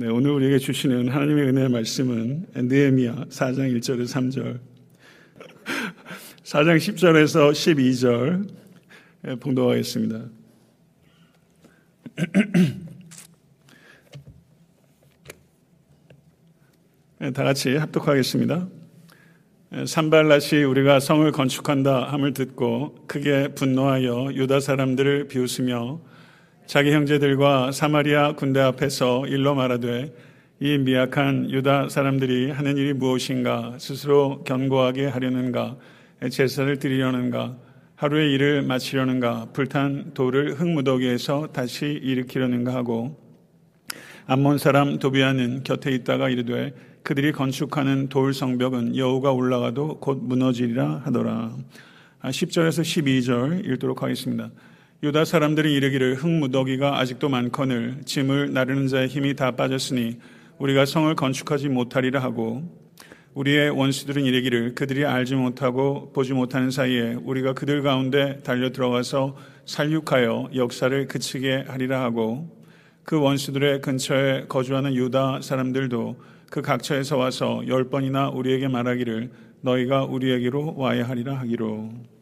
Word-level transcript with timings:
네, 0.00 0.08
오늘 0.08 0.30
우리에게 0.30 0.56
주시는 0.58 1.10
하나님의 1.10 1.48
은혜의 1.48 1.68
말씀은 1.68 2.46
느헤미야 2.54 3.26
4장 3.28 3.78
1절에서 3.78 4.06
3절, 4.06 4.58
4장 6.42 6.78
10절에서 6.78 7.52
12절 7.52 9.40
봉독하겠습니다. 9.40 10.24
네, 17.18 17.30
다 17.32 17.44
같이 17.44 17.76
합독하겠습니다. 17.76 18.68
산발라시 19.84 20.62
우리가 20.62 20.98
성을 20.98 21.30
건축한다 21.30 22.10
함을 22.10 22.32
듣고 22.32 23.04
크게 23.06 23.48
분노하여 23.48 24.30
유다 24.32 24.60
사람들을 24.60 25.28
비웃으며 25.28 26.00
자기 26.70 26.92
형제들과 26.92 27.72
사마리아 27.72 28.36
군대 28.36 28.60
앞에서 28.60 29.26
일러 29.26 29.56
말하되 29.56 30.14
이 30.60 30.78
미약한 30.78 31.50
유다 31.50 31.88
사람들이 31.88 32.52
하는 32.52 32.76
일이 32.76 32.92
무엇인가 32.92 33.74
스스로 33.80 34.44
견고하게 34.44 35.06
하려는가 35.06 35.76
제사를 36.30 36.78
드리려는가 36.78 37.56
하루의 37.96 38.32
일을 38.34 38.62
마치려는가 38.62 39.48
불탄 39.52 40.12
돌을 40.14 40.60
흙무더기에서 40.60 41.48
다시 41.48 41.86
일으키려는가 41.86 42.72
하고 42.72 43.18
암몬 44.26 44.58
사람 44.58 45.00
도비아는 45.00 45.64
곁에 45.64 45.90
있다가 45.90 46.28
이르되 46.28 46.72
그들이 47.02 47.32
건축하는 47.32 48.10
돌 48.10 48.32
성벽은 48.32 48.96
여우가 48.96 49.32
올라가도 49.32 49.98
곧 49.98 50.20
무너지리라 50.22 51.02
하더라. 51.04 51.52
10절에서 52.22 52.78
아, 52.78 52.82
12절 52.82 53.64
읽도록 53.64 54.04
하겠습니다. 54.04 54.50
유다 55.02 55.24
사람들이 55.24 55.72
이르기를 55.72 56.16
흙무더기가 56.16 56.98
아직도 56.98 57.30
많거늘 57.30 58.02
짐을 58.04 58.52
나르는 58.52 58.86
자의 58.86 59.08
힘이 59.08 59.34
다 59.34 59.52
빠졌으니 59.52 60.18
우리가 60.58 60.84
성을 60.84 61.14
건축하지 61.14 61.70
못하리라 61.70 62.22
하고 62.22 62.62
우리의 63.32 63.70
원수들은 63.70 64.26
이르기를 64.26 64.74
그들이 64.74 65.06
알지 65.06 65.36
못하고 65.36 66.12
보지 66.12 66.34
못하는 66.34 66.70
사이에 66.70 67.14
우리가 67.14 67.54
그들 67.54 67.82
가운데 67.82 68.40
달려 68.42 68.72
들어가서 68.72 69.38
살육하여 69.64 70.50
역사를 70.54 71.06
그치게 71.06 71.64
하리라 71.68 72.02
하고 72.02 72.54
그 73.02 73.18
원수들의 73.18 73.80
근처에 73.80 74.48
거주하는 74.48 74.94
유다 74.94 75.40
사람들도 75.40 76.20
그 76.50 76.60
각처에서 76.60 77.16
와서 77.16 77.62
열 77.68 77.88
번이나 77.88 78.28
우리에게 78.28 78.68
말하기를 78.68 79.30
너희가 79.62 80.04
우리에게로 80.04 80.74
와야 80.76 81.08
하리라 81.08 81.38
하기로 81.38 82.19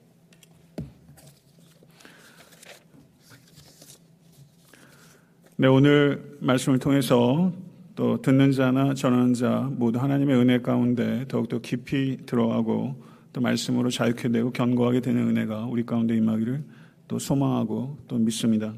네, 5.60 5.66
오늘 5.66 6.36
말씀을 6.38 6.78
통해서 6.78 7.52
또 7.96 8.22
듣는 8.22 8.52
자나 8.52 8.94
전하는 8.94 9.34
자 9.34 9.68
모두 9.72 9.98
하나님의 9.98 10.36
은혜 10.36 10.60
가운데 10.60 11.24
더욱더 11.26 11.58
깊이 11.58 12.16
들어가고 12.26 13.02
또 13.32 13.40
말씀으로 13.40 13.90
자유케 13.90 14.28
되고 14.28 14.52
견고하게 14.52 15.00
되는 15.00 15.26
은혜가 15.26 15.64
우리 15.64 15.84
가운데 15.84 16.16
임하기를 16.16 16.62
또 17.08 17.18
소망하고 17.18 17.98
또 18.06 18.18
믿습니다. 18.18 18.72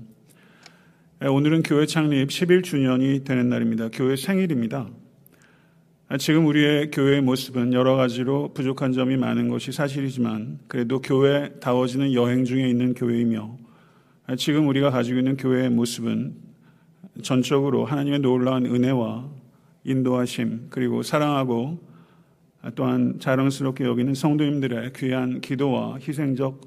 네, 1.21 1.29
오늘은 1.29 1.65
교회 1.65 1.85
창립 1.85 2.31
11주년이 2.31 3.27
되는 3.27 3.51
날입니다. 3.51 3.91
교회 3.93 4.17
생일입니다. 4.17 4.89
지금 6.19 6.47
우리의 6.47 6.91
교회의 6.93 7.21
모습은 7.21 7.75
여러 7.75 7.97
가지로 7.97 8.55
부족한 8.55 8.95
점이 8.95 9.19
많은 9.19 9.51
것이 9.51 9.71
사실이지만 9.71 10.61
그래도 10.67 11.03
교회다워지는 11.03 12.15
여행 12.15 12.47
중에 12.47 12.67
있는 12.71 12.95
교회이며 12.95 13.59
지금 14.39 14.67
우리가 14.67 14.91
가지고 14.91 15.19
있는 15.19 15.37
교회의 15.37 15.69
모습은 15.69 16.49
전적으로 17.23 17.85
하나님의 17.85 18.21
놀라운 18.21 18.67
은혜와 18.67 19.29
인도하심 19.85 20.67
그리고 20.71 21.03
사랑하고 21.03 21.79
또한 22.75 23.19
자랑스럽게 23.19 23.85
여기는 23.85 24.15
성도님들의 24.15 24.93
귀한 24.95 25.41
기도와 25.41 25.99
희생적 25.99 26.61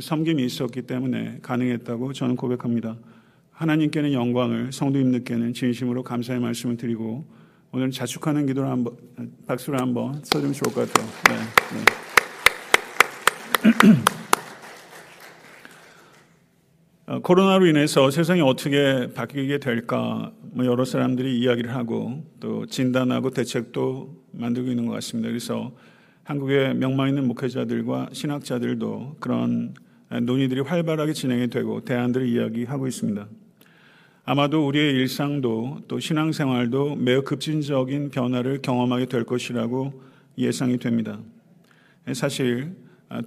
섬김이 0.00 0.44
있었기 0.44 0.82
때문에 0.82 1.38
가능했다고 1.42 2.12
저는 2.12 2.36
고백합니다. 2.36 2.96
하나님께는 3.52 4.12
영광을 4.12 4.72
성도님들께는 4.72 5.54
진심으로 5.54 6.02
감사의 6.02 6.40
말씀을 6.40 6.76
드리고 6.76 7.24
오늘 7.72 7.90
자축하는 7.90 8.46
기도를 8.46 8.70
한번 8.70 8.96
박수를 9.46 9.80
한번 9.80 10.22
쳐주면 10.22 10.52
좋을 10.54 10.74
것 10.74 10.92
같아요. 10.92 11.06
네, 11.28 11.36
네. 13.72 14.06
어, 17.08 17.20
코로나로 17.20 17.66
인해서 17.66 18.10
세상이 18.10 18.40
어떻게 18.40 19.08
바뀌게 19.14 19.58
될까 19.58 20.32
뭐 20.40 20.66
여러 20.66 20.84
사람들이 20.84 21.38
이야기를 21.38 21.72
하고 21.72 22.24
또 22.40 22.66
진단하고 22.66 23.30
대책도 23.30 24.24
만들고 24.32 24.70
있는 24.70 24.86
것 24.86 24.92
같습니다. 24.94 25.28
그래서 25.28 25.70
한국의 26.24 26.74
명망 26.74 27.08
있는 27.08 27.28
목회자들과 27.28 28.08
신학자들도 28.10 29.18
그런 29.20 29.74
논의들이 30.20 30.62
활발하게 30.62 31.12
진행이 31.12 31.48
되고 31.48 31.84
대안들을 31.84 32.26
이야기하고 32.26 32.88
있습니다. 32.88 33.28
아마도 34.24 34.66
우리의 34.66 34.94
일상도 34.94 35.82
또 35.86 36.00
신앙생활도 36.00 36.96
매우 36.96 37.22
급진적인 37.22 38.10
변화를 38.10 38.62
경험하게 38.62 39.06
될 39.06 39.22
것이라고 39.22 40.02
예상이 40.38 40.78
됩니다. 40.78 41.20
사실 42.14 42.74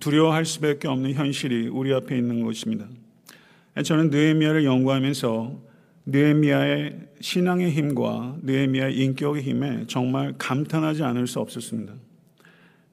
두려워할 0.02 0.44
수밖에 0.44 0.90
없는 0.90 1.14
현실이 1.14 1.70
우리 1.70 1.94
앞에 1.94 2.18
있는 2.18 2.44
것입니다. 2.44 2.86
저는 3.84 4.10
느헤미야를 4.10 4.66
연구하면서 4.66 5.70
느헤미야의 6.06 7.00
신앙의 7.22 7.72
힘과 7.72 8.38
느헤미야의 8.44 8.98
인격의 8.98 9.44
힘에 9.44 9.86
정말 9.88 10.34
감탄하지 10.38 11.04
않을 11.04 11.28
수 11.28 11.40
없었습니다. 11.40 11.94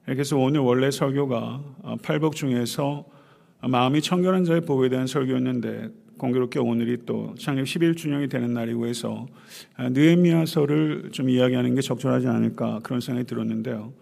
그래서 0.05 0.37
오늘 0.37 0.61
원래 0.61 0.91
설교가 0.91 1.63
팔복 2.03 2.35
중에서 2.35 3.05
마음이 3.61 4.01
청결한 4.01 4.45
자의 4.45 4.61
복에 4.61 4.89
대한 4.89 5.07
설교였는데 5.07 5.89
공교롭게 6.17 6.59
오늘이 6.59 6.99
또 7.05 7.35
창립 7.37 7.65
11주년이 7.65 8.29
되는 8.29 8.53
날이고 8.53 8.87
해서 8.87 9.27
느헤미야서를 9.79 11.09
좀 11.11 11.29
이야기하는 11.29 11.75
게 11.75 11.81
적절하지 11.81 12.27
않을까 12.27 12.79
그런 12.83 13.01
생각이 13.01 13.27
들었는데요. 13.27 13.93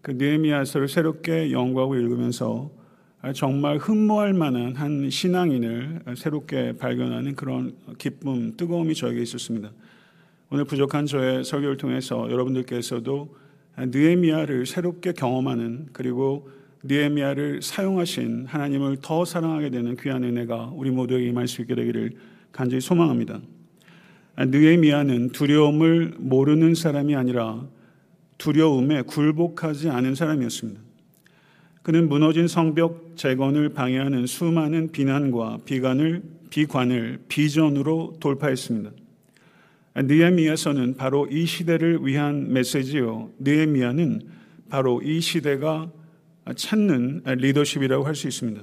그 0.00 0.12
느헤미야서를 0.12 0.88
새롭게 0.88 1.52
연구하고 1.52 1.96
읽으면서 1.96 2.70
정말 3.32 3.78
흠모할 3.78 4.34
만한 4.34 4.74
한 4.76 5.08
신앙인을 5.08 6.00
새롭게 6.16 6.74
발견하는 6.76 7.34
그런 7.34 7.74
기쁨, 7.96 8.56
뜨거움이 8.56 8.94
저에게 8.94 9.22
있었습니다. 9.22 9.72
오늘 10.50 10.64
부족한 10.64 11.06
저의 11.06 11.44
설교를 11.44 11.76
통해서 11.76 12.30
여러분들께서도 12.30 13.34
느에미아를 13.78 14.66
새롭게 14.66 15.12
경험하는 15.12 15.88
그리고 15.92 16.50
느에미아를 16.82 17.62
사용하신 17.62 18.46
하나님을 18.46 18.98
더 19.00 19.24
사랑하게 19.24 19.70
되는 19.70 19.96
귀한 19.96 20.22
은혜가 20.22 20.72
우리 20.74 20.90
모두에게 20.90 21.26
임할 21.28 21.48
수 21.48 21.62
있게 21.62 21.74
되기를 21.74 22.12
간절히 22.52 22.80
소망합니다. 22.80 23.40
느에미아는 24.36 25.30
두려움을 25.30 26.14
모르는 26.18 26.74
사람이 26.74 27.16
아니라 27.16 27.66
두려움에 28.36 29.02
굴복하지 29.02 29.88
않은 29.88 30.14
사람이었습니다. 30.14 30.80
그는 31.84 32.08
무너진 32.08 32.48
성벽 32.48 33.12
재건을 33.14 33.68
방해하는 33.68 34.26
수많은 34.26 34.90
비난과 34.90 35.58
비관을 35.66 36.22
비관을 36.48 37.18
비전으로 37.28 38.14
돌파했습니다. 38.20 38.90
느헤미야서는 39.96 40.96
바로 40.96 41.26
이 41.26 41.44
시대를 41.44 41.98
위한 42.06 42.50
메시지요. 42.50 43.28
느헤미야는 43.38 44.22
바로 44.70 45.02
이 45.02 45.20
시대가 45.20 45.90
찾는 46.56 47.24
리더십이라고 47.26 48.04
할 48.06 48.14
수 48.14 48.28
있습니다. 48.28 48.62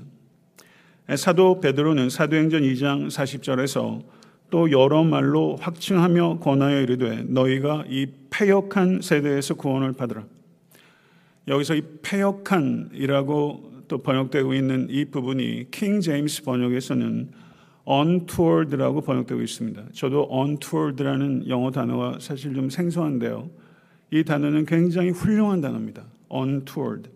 사도 1.16 1.59
베드로는 1.59 2.09
사도행전 2.09 2.64
2장 2.64 3.08
40절에서 3.08 4.02
또 4.50 4.72
여러 4.72 5.03
말로 5.03 5.58
확증하며 5.58 6.40
권하여 6.40 6.82
이르되 6.82 7.26
너희가 7.28 7.85
이 7.88 8.08
패역한 8.32 9.02
세대에서 9.02 9.53
구원을 9.53 9.94
받으라. 9.94 10.26
여기서 11.52 11.76
이 11.76 11.82
폐역한이라고 12.02 13.72
또 13.90 13.98
번역되고 13.98 14.53
있는 14.53 14.88
이 14.90 15.03
부분이 15.03 15.70
킹 15.70 16.00
제임스 16.00 16.44
번역에서는 16.44 17.30
untoward라고 17.86 19.02
번역되고 19.02 19.42
있습니다. 19.42 19.84
저도 19.92 20.30
untoward라는 20.32 21.50
영어 21.50 21.70
단어가 21.72 22.18
사실 22.22 22.53
좀 22.53 22.70
생소한데요. 22.70 23.50
이 24.12 24.24
단어는 24.24 24.66
굉장히 24.66 25.09
훌륭한 25.09 25.59
단어입니다. 25.59 26.06
untoward. 26.34 27.09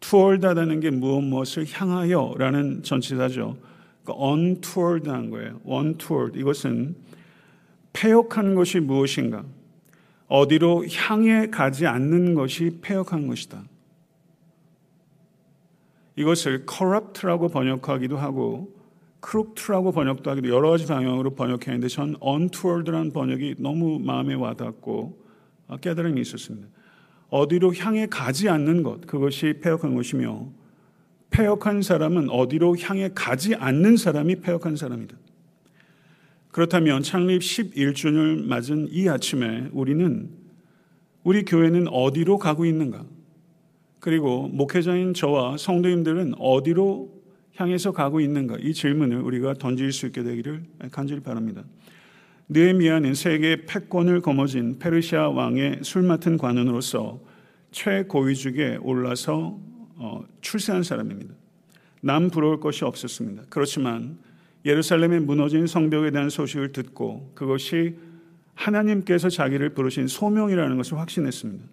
toward하다는 0.00 0.80
게 0.80 0.90
무엇 0.90 1.20
무엇을 1.20 1.66
향하여라는 1.70 2.82
전치사죠. 2.82 3.58
그러니까 4.04 4.26
untoward한 4.26 5.28
거예요. 5.28 5.60
untoward. 5.68 6.38
이것은 6.38 6.96
폐역한 7.92 8.54
것이 8.54 8.80
무엇인가? 8.80 9.44
어디로 10.28 10.86
향해 10.88 11.48
가지 11.50 11.86
않는 11.86 12.34
것이 12.34 12.78
폐역한 12.82 13.26
것이다. 13.26 13.62
이것을 16.16 16.66
corrupt라고 16.68 17.48
번역하기도 17.48 18.16
하고 18.16 18.74
크룩트라고 19.20 19.92
번역도 19.92 20.30
하기도 20.30 20.48
여러 20.48 20.70
가지 20.70 20.86
방향으로 20.86 21.34
번역했는데 21.34 21.88
전 21.88 22.16
언투월드라는 22.20 23.12
번역이 23.12 23.56
너무 23.58 23.98
마음에 23.98 24.34
와닿고 24.34 25.18
깨달음이 25.80 26.20
있었습니다. 26.20 26.68
어디로 27.28 27.74
향해 27.74 28.06
가지 28.06 28.48
않는 28.48 28.84
것 28.84 29.06
그것이 29.06 29.54
폐역한 29.60 29.94
것이며 29.96 30.48
폐역한 31.30 31.82
사람은 31.82 32.30
어디로 32.30 32.76
향해 32.78 33.10
가지 33.14 33.54
않는 33.56 33.96
사람이 33.96 34.36
폐역한 34.36 34.76
사람이다. 34.76 35.16
그렇다면 36.56 37.02
창립 37.02 37.42
11주년을 37.42 38.46
맞은 38.46 38.88
이 38.90 39.10
아침에 39.10 39.68
우리는 39.72 40.30
우리 41.22 41.44
교회는 41.44 41.86
어디로 41.88 42.38
가고 42.38 42.64
있는가? 42.64 43.04
그리고 44.00 44.48
목회자인 44.48 45.12
저와 45.12 45.58
성도님들은 45.58 46.36
어디로 46.38 47.12
향해서 47.56 47.92
가고 47.92 48.20
있는가? 48.20 48.56
이 48.60 48.72
질문을 48.72 49.20
우리가 49.20 49.52
던질 49.52 49.92
수 49.92 50.06
있게 50.06 50.22
되기를 50.22 50.64
간절히 50.92 51.20
바랍니다. 51.20 51.62
느헤미야는 52.48 53.12
세계 53.12 53.66
패권을 53.66 54.22
거머쥔 54.22 54.78
페르시아 54.78 55.28
왕의 55.28 55.80
술 55.82 56.04
맡은 56.04 56.38
관원으로서 56.38 57.20
최고위직에 57.72 58.78
올라서 58.80 59.60
어, 59.96 60.24
출세한 60.40 60.82
사람입니다. 60.82 61.34
남 62.00 62.30
부러울 62.30 62.60
것이 62.60 62.86
없었습니다. 62.86 63.42
그렇지만 63.50 64.24
예루살렘에 64.66 65.20
무너진 65.20 65.68
성벽에 65.68 66.10
대한 66.10 66.28
소식을 66.28 66.72
듣고 66.72 67.30
그것이 67.36 67.94
하나님께서 68.54 69.28
자기를 69.28 69.70
부르신 69.70 70.08
소명이라는 70.08 70.76
것을 70.76 70.98
확신했습니다. 70.98 71.64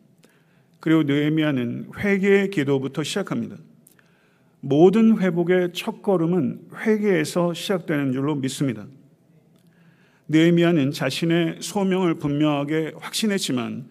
그리고 0.79 1.01
느헤미야는 1.03 1.89
회개의 1.97 2.51
기도부터 2.51 3.01
시작합니다. 3.01 3.55
모든 4.59 5.17
회복의 5.17 5.71
첫 5.73 6.03
걸음은 6.03 6.67
회개에서 6.85 7.55
시작되는 7.55 8.13
줄로 8.13 8.35
믿습니다. 8.35 8.85
느헤미야는 10.27 10.91
자신의 10.91 11.57
소명을 11.61 12.15
분명하게 12.15 12.93
확신했지만 12.97 13.87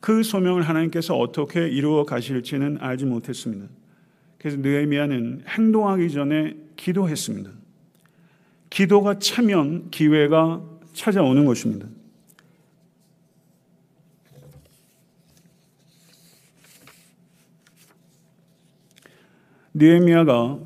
그 0.00 0.22
소명을 0.22 0.62
하나님께서 0.62 1.16
어떻게 1.16 1.68
이루어 1.68 2.04
가실지는 2.04 2.76
알지 2.80 3.06
못했습니다. 3.06 3.66
그래서 4.36 4.58
느헤미야는 4.58 5.44
행동하기 5.48 6.10
전에 6.10 6.54
기도했습니다. 6.76 7.61
기도가 8.72 9.18
차면 9.18 9.90
기회가 9.90 10.62
찾아오는 10.94 11.44
것입니다. 11.44 11.86
느헤미야가 19.74 20.58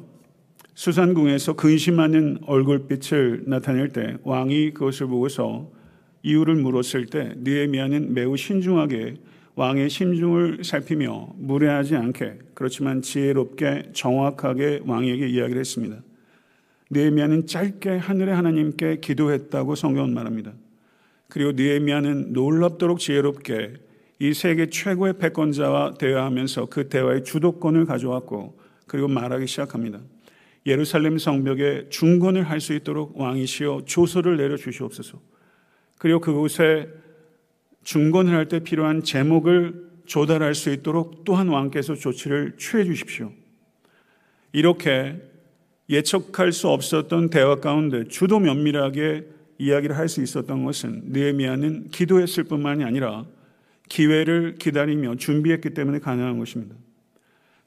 수산궁에서 0.74 1.54
근심하는 1.54 2.38
얼굴빛을 2.46 3.44
나타낼 3.46 3.88
때 3.88 4.18
왕이 4.22 4.70
그것을 4.70 5.08
보고서 5.08 5.72
이유를 6.22 6.54
물었을 6.56 7.06
때 7.06 7.34
느헤미야는 7.38 8.14
매우 8.14 8.36
신중하게 8.36 9.16
왕의 9.56 9.90
심중을 9.90 10.62
살피며 10.62 11.34
무례하지 11.38 11.96
않게 11.96 12.38
그렇지만 12.54 13.02
지혜롭게 13.02 13.90
정확하게 13.94 14.82
왕에게 14.84 15.26
이야기를 15.28 15.58
했습니다. 15.58 16.02
느헤미야는 16.90 17.46
짧게 17.46 17.96
하늘의 17.96 18.34
하나님께 18.34 19.00
기도했다고 19.00 19.74
성경은 19.74 20.14
말합니다. 20.14 20.52
그리고 21.28 21.52
느헤미야는 21.52 22.32
놀랍도록 22.32 23.00
지혜롭게 23.00 23.74
이 24.18 24.32
세계 24.32 24.70
최고의 24.70 25.18
패권자와 25.18 25.94
대화하면서 25.94 26.66
그 26.66 26.88
대화의 26.88 27.24
주도권을 27.24 27.84
가져왔고 27.86 28.58
그리고 28.86 29.08
말하기 29.08 29.46
시작합니다. 29.46 30.00
예루살렘 30.64 31.18
성벽에 31.18 31.88
중건을 31.90 32.44
할 32.44 32.60
수 32.60 32.72
있도록 32.74 33.18
왕이시여 33.18 33.82
조서를 33.86 34.36
내려 34.36 34.56
주시옵소서. 34.56 35.20
그리고 35.98 36.20
그곳에 36.20 36.88
중건을 37.84 38.34
할 38.34 38.48
때 38.48 38.60
필요한 38.60 39.02
제목을 39.02 39.86
조달할 40.06 40.54
수 40.54 40.70
있도록 40.72 41.24
또한 41.24 41.48
왕께서 41.48 41.94
조치를 41.94 42.56
취해 42.58 42.84
주십시오. 42.84 43.32
이렇게 44.52 45.20
예측할 45.88 46.52
수 46.52 46.68
없었던 46.68 47.30
대화 47.30 47.56
가운데 47.56 48.08
주도 48.08 48.38
면밀하게 48.40 49.26
이야기를 49.58 49.96
할 49.96 50.08
수 50.08 50.22
있었던 50.22 50.64
것은 50.64 51.02
느헤미야는 51.06 51.88
기도했을 51.90 52.44
뿐만이 52.44 52.84
아니라 52.84 53.24
기회를 53.88 54.56
기다리며 54.58 55.16
준비했기 55.16 55.70
때문에 55.70 56.00
가능한 56.00 56.38
것입니다. 56.38 56.74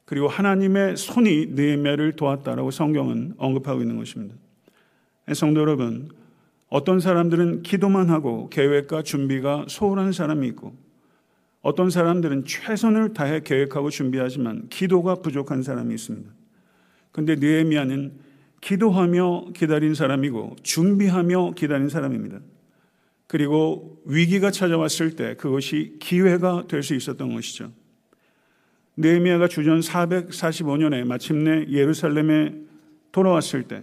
그리고 0.04 0.28
하나님의 0.28 0.96
손이 0.96 1.46
느헤미야를 1.50 2.12
도왔다라고 2.12 2.70
성경은 2.70 3.34
언급하고 3.38 3.80
있는 3.80 3.96
것입니다. 3.96 4.34
성도 5.34 5.60
여러분, 5.60 6.10
어떤 6.68 7.00
사람들은 7.00 7.62
기도만 7.62 8.10
하고 8.10 8.48
계획과 8.48 9.02
준비가 9.02 9.64
소홀한 9.68 10.12
사람이 10.12 10.46
있고 10.48 10.76
어떤 11.62 11.90
사람들은 11.90 12.44
최선을 12.44 13.12
다해 13.12 13.40
계획하고 13.40 13.90
준비하지만 13.90 14.68
기도가 14.68 15.16
부족한 15.16 15.62
사람이 15.62 15.94
있습니다. 15.94 16.39
근데 17.12 17.34
느헤미야는 17.36 18.12
기도하며 18.60 19.52
기다린 19.54 19.94
사람이고 19.94 20.56
준비하며 20.62 21.52
기다린 21.56 21.88
사람입니다. 21.88 22.40
그리고 23.26 24.00
위기가 24.04 24.50
찾아왔을 24.50 25.16
때 25.16 25.34
그것이 25.36 25.96
기회가 26.00 26.64
될 26.68 26.82
수 26.82 26.94
있었던 26.94 27.32
것이죠. 27.32 27.72
느헤미야가 28.96 29.48
주전 29.48 29.80
445년에 29.80 31.04
마침내 31.04 31.66
예루살렘에 31.70 32.54
돌아왔을 33.12 33.62
때 33.62 33.82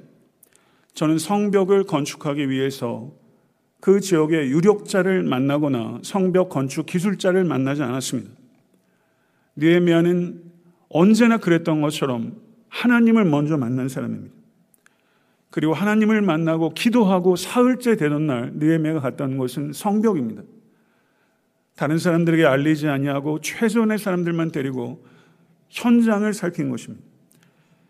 저는 0.94 1.18
성벽을 1.18 1.86
건축하기 1.86 2.50
위해서 2.50 3.12
그 3.80 4.00
지역의 4.00 4.50
유력자를 4.50 5.24
만나거나 5.24 6.00
성벽 6.04 6.50
건축 6.50 6.86
기술자를 6.86 7.44
만나지 7.44 7.84
않았습니다. 7.84 8.32
느헤미야는 9.56 10.44
언제나 10.90 11.38
그랬던 11.38 11.82
것처럼 11.82 12.47
하나님을 12.78 13.26
먼저 13.26 13.58
만난 13.58 13.90
사람입니다. 13.90 14.36
그리고 15.50 15.74
하나님을 15.74 16.22
만나고 16.22 16.76
기도하고 16.76 17.36
사흘째 17.36 17.96
되던 17.96 18.28
날 18.28 18.52
느헤미야가 18.54 19.00
갔다는 19.00 19.38
것은 19.38 19.74
성벽입니다. 19.74 20.44
다른 21.76 21.98
사람들에게 21.98 22.46
알리지 22.46 22.88
아니하고 22.88 23.42
최선의 23.42 23.98
사람들만 23.98 24.52
데리고 24.52 25.04
현장을 25.70 26.32
살핀 26.32 26.70
것입니다. 26.70 27.04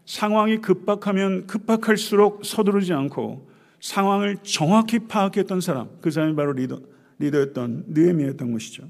상황이 0.05 0.59
급박하면 0.59 1.47
급박할수록 1.47 2.45
서두르지 2.45 2.93
않고 2.93 3.49
상황을 3.81 4.37
정확히 4.43 4.99
파악했던 4.99 5.59
사람, 5.59 5.89
그 5.99 6.11
사람이 6.11 6.35
바로 6.35 6.53
리더, 6.53 6.79
리더였던 7.19 7.85
느헤미야였던 7.89 8.53
것이죠. 8.53 8.87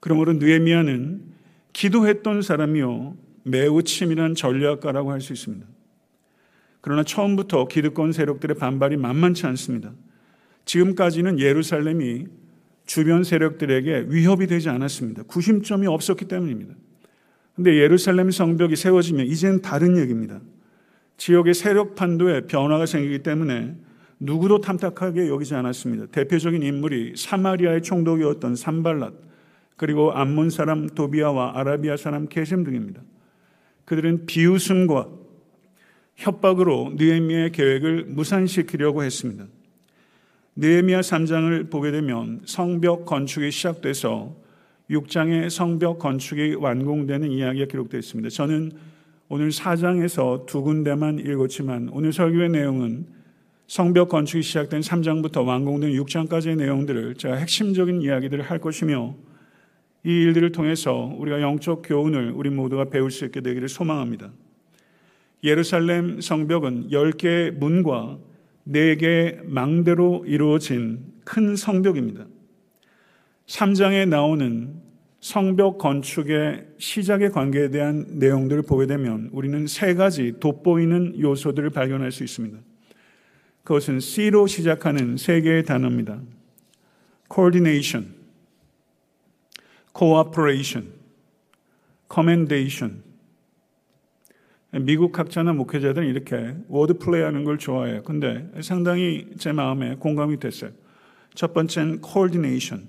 그러므로 0.00 0.32
느헤미야는 0.34 1.34
기도했던 1.74 2.40
사람이요 2.40 3.23
매우 3.44 3.82
치밀한 3.82 4.34
전략가라고 4.34 5.12
할 5.12 5.20
수 5.20 5.32
있습니다. 5.32 5.66
그러나 6.80 7.02
처음부터 7.02 7.66
기득권 7.68 8.12
세력들의 8.12 8.56
반발이 8.56 8.96
만만치 8.96 9.46
않습니다. 9.46 9.92
지금까지는 10.66 11.38
예루살렘이 11.38 12.26
주변 12.84 13.24
세력들에게 13.24 14.06
위협이 14.08 14.46
되지 14.46 14.68
않았습니다. 14.68 15.22
구심점이 15.22 15.86
없었기 15.86 16.26
때문입니다. 16.26 16.74
근데 17.54 17.76
예루살렘 17.76 18.30
성벽이 18.30 18.76
세워지면 18.76 19.26
이제는 19.26 19.62
다른 19.62 19.96
얘기입니다. 19.96 20.40
지역의 21.16 21.54
세력 21.54 21.94
판도에 21.94 22.42
변화가 22.42 22.84
생기기 22.86 23.20
때문에 23.22 23.76
누구도 24.20 24.60
탐탁하게 24.60 25.28
여기지 25.28 25.54
않았습니다. 25.54 26.06
대표적인 26.06 26.62
인물이 26.62 27.14
사마리아의 27.16 27.82
총독이었던 27.82 28.54
산발랏 28.54 29.14
그리고 29.76 30.12
암몬 30.12 30.50
사람 30.50 30.88
도비아와 30.88 31.58
아라비아 31.58 31.96
사람 31.96 32.26
게셈 32.28 32.64
등입니다. 32.64 33.02
그들은 33.84 34.26
비웃음과 34.26 35.08
협박으로 36.16 36.94
느헤미야의 36.96 37.52
계획을 37.52 38.04
무산시키려고 38.04 39.02
했습니다. 39.02 39.46
느헤미야 40.56 41.00
3장을 41.00 41.70
보게 41.70 41.90
되면 41.90 42.40
성벽 42.44 43.04
건축이 43.04 43.50
시작돼서 43.50 44.36
6장의 44.90 45.50
성벽 45.50 45.98
건축이 45.98 46.54
완공되는 46.54 47.30
이야기가 47.30 47.66
기록되어 47.66 47.98
있습니다. 47.98 48.28
저는 48.28 48.72
오늘 49.28 49.48
4장에서 49.50 50.46
두 50.46 50.62
군데만 50.62 51.18
읽었지만 51.18 51.88
오늘 51.92 52.12
설교의 52.12 52.50
내용은 52.50 53.06
성벽 53.66 54.10
건축이 54.10 54.42
시작된 54.42 54.82
3장부터 54.82 55.44
완공된 55.44 55.90
6장까지의 55.92 56.56
내용들을 56.56 57.14
제가 57.16 57.36
핵심적인 57.36 58.02
이야기들을 58.02 58.44
할 58.44 58.58
것이며 58.60 59.14
이 60.04 60.10
일들을 60.10 60.52
통해서 60.52 61.14
우리가 61.18 61.40
영적 61.40 61.82
교훈을 61.84 62.32
우리 62.32 62.50
모두가 62.50 62.90
배울 62.90 63.10
수 63.10 63.24
있게 63.24 63.40
되기를 63.40 63.68
소망합니다. 63.68 64.32
예루살렘 65.42 66.20
성벽은 66.20 66.90
10개의 66.90 67.52
문과 67.52 68.18
4개의 68.68 69.44
망대로 69.44 70.24
이루어진 70.26 71.00
큰 71.24 71.56
성벽입니다. 71.56 72.26
3장에 73.46 74.08
나오는 74.08 74.74
성벽 75.20 75.78
건축의 75.78 76.66
시작의 76.76 77.30
관계에 77.30 77.70
대한 77.70 78.06
내용들을 78.10 78.62
보게 78.62 78.86
되면 78.86 79.30
우리는 79.32 79.66
세 79.66 79.94
가지 79.94 80.34
돋보이는 80.38 81.18
요소들을 81.18 81.70
발견할 81.70 82.12
수 82.12 82.24
있습니다. 82.24 82.58
그것은 83.62 84.00
C로 84.00 84.46
시작하는 84.46 85.16
세 85.16 85.40
개의 85.40 85.64
단어입니다. 85.64 86.20
coordination, 87.32 88.23
cooperation, 89.96 90.92
commendation. 92.12 93.02
미국 94.72 95.16
학자나 95.16 95.52
목회자들은 95.52 96.08
이렇게 96.08 96.56
word 96.68 96.98
play 96.98 97.22
하는 97.22 97.44
걸 97.44 97.58
좋아해요. 97.58 98.02
근데 98.02 98.50
상당히 98.60 99.28
제 99.38 99.52
마음에 99.52 99.94
공감이 99.94 100.40
됐어요. 100.40 100.72
첫 101.34 101.54
번째는 101.54 102.00
coordination. 102.04 102.88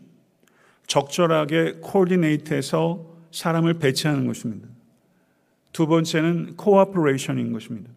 적절하게 0.88 1.82
coordinate해서 1.84 3.06
사람을 3.32 3.76
배치하는 3.76 4.26
것입니다. 4.26 4.68
두 5.72 5.88
번째는 5.88 6.56
cooperation인 6.60 7.52
것입니다. 7.52 7.92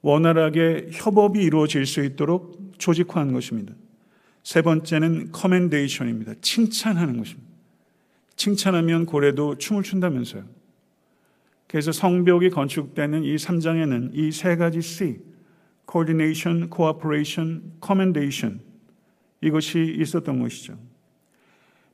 원활하게 0.00 0.88
협업이 0.92 1.42
이루어질 1.42 1.84
수 1.84 2.02
있도록 2.02 2.72
조직화하는 2.78 3.34
것입니다. 3.34 3.74
세 4.42 4.62
번째는 4.62 5.32
commendation입니다. 5.34 6.34
칭찬하는 6.40 7.18
것입니다. 7.18 7.49
칭찬하면 8.36 9.06
고래도 9.06 9.56
춤을 9.56 9.82
춘다면서요. 9.82 10.44
그래서 11.66 11.92
성벽이 11.92 12.50
건축되는 12.50 13.22
이 13.24 13.36
3장에는 13.36 14.10
이 14.14 14.32
세 14.32 14.56
가지 14.56 14.82
C, 14.82 15.18
coordination, 15.90 16.68
cooperation, 16.74 17.72
commendation 17.84 18.60
이것이 19.40 19.96
있었던 19.98 20.40
것이죠. 20.40 20.78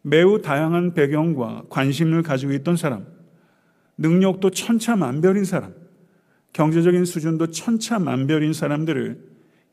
매우 0.02 0.40
다양한 0.40 0.94
배경과 0.94 1.64
관심을 1.68 2.22
가지고 2.22 2.52
있던 2.52 2.76
사람, 2.76 3.06
능력도 3.98 4.50
천차만별인 4.50 5.44
사람, 5.44 5.74
경제적인 6.52 7.04
수준도 7.04 7.48
천차만별인 7.48 8.52
사람들을 8.52 9.20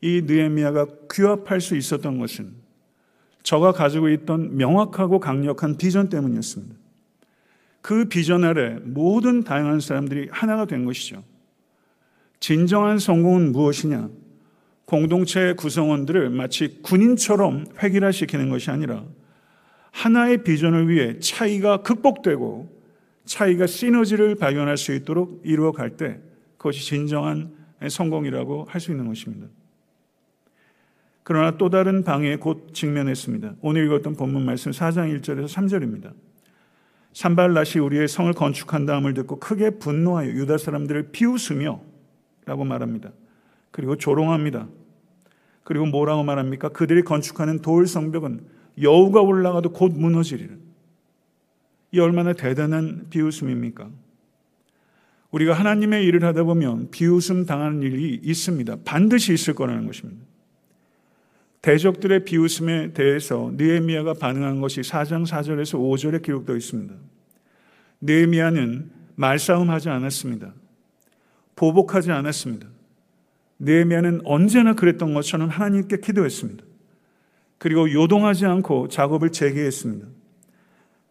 이 0.02 0.22
느헤미야가 0.26 0.86
규합할 1.08 1.60
수 1.60 1.76
있었던 1.76 2.18
것은 2.18 2.52
저가 3.44 3.72
가지고 3.72 4.08
있던 4.08 4.56
명확하고 4.56 5.20
강력한 5.20 5.76
비전 5.76 6.08
때문이었습니다. 6.08 6.74
그 7.82 8.06
비전 8.06 8.42
아래 8.42 8.78
모든 8.82 9.44
다양한 9.44 9.80
사람들이 9.80 10.28
하나가 10.32 10.64
된 10.64 10.84
것이죠. 10.84 11.22
진정한 12.40 12.98
성공은 12.98 13.52
무엇이냐? 13.52 14.08
공동체 14.86 15.52
구성원들을 15.54 16.30
마치 16.30 16.80
군인처럼 16.82 17.66
획일화시키는 17.82 18.48
것이 18.48 18.70
아니라 18.70 19.04
하나의 19.92 20.42
비전을 20.42 20.88
위해 20.88 21.18
차이가 21.20 21.82
극복되고 21.82 22.74
차이가 23.24 23.66
시너지를 23.66 24.34
발견할 24.34 24.76
수 24.76 24.94
있도록 24.94 25.42
이루어 25.44 25.72
갈 25.72 25.96
때 25.96 26.20
그것이 26.56 26.84
진정한 26.84 27.54
성공이라고 27.86 28.66
할 28.68 28.80
수 28.80 28.90
있는 28.90 29.06
것입니다. 29.06 29.46
그러나 31.24 31.56
또 31.56 31.70
다른 31.70 32.04
방해에 32.04 32.36
곧 32.36 32.74
직면했습니다. 32.74 33.56
오늘 33.62 33.86
읽었던 33.86 34.14
본문 34.14 34.44
말씀 34.44 34.70
4장 34.70 35.18
1절에서 35.18 35.46
3절입니다. 35.46 36.12
산발라시 37.14 37.78
우리의 37.78 38.08
성을 38.08 38.30
건축한 38.34 38.84
다음을 38.84 39.14
듣고 39.14 39.40
크게 39.40 39.78
분노하여 39.78 40.28
유다 40.28 40.58
사람들을 40.58 41.12
비웃으며 41.12 41.80
라고 42.44 42.64
말합니다. 42.64 43.10
그리고 43.70 43.96
조롱합니다. 43.96 44.68
그리고 45.62 45.86
뭐라고 45.86 46.22
말합니까? 46.24 46.68
그들이 46.68 47.02
건축하는 47.02 47.62
돌 47.62 47.86
성벽은 47.86 48.46
여우가 48.82 49.22
올라가도 49.22 49.72
곧 49.72 49.92
무너지리라. 49.96 50.54
이 51.92 52.00
얼마나 52.00 52.34
대단한 52.34 53.06
비웃음입니까? 53.08 53.88
우리가 55.30 55.54
하나님의 55.54 56.04
일을 56.04 56.22
하다 56.24 56.44
보면 56.44 56.90
비웃음 56.90 57.46
당하는 57.46 57.82
일이 57.82 58.20
있습니다. 58.22 58.78
반드시 58.84 59.32
있을 59.32 59.54
거라는 59.54 59.86
것입니다. 59.86 60.33
대적들의 61.64 62.26
비웃음에 62.26 62.92
대해서 62.92 63.50
느헤미야가 63.54 64.14
반응한 64.20 64.60
것이 64.60 64.82
4장 64.82 65.26
4절에서 65.26 65.78
5절에 65.78 66.22
기록되어 66.22 66.56
있습니다. 66.56 66.94
느헤미야는 68.02 68.90
말싸움하지 69.14 69.88
않았습니다. 69.88 70.52
보복하지 71.56 72.12
않았습니다. 72.12 72.66
느헤미야는 73.60 74.20
언제나 74.24 74.74
그랬던 74.74 75.14
것처럼 75.14 75.48
하나님께 75.48 76.00
기도했습니다. 76.00 76.62
그리고 77.56 77.90
요동하지 77.90 78.44
않고 78.44 78.88
작업을 78.88 79.32
재개했습니다. 79.32 80.06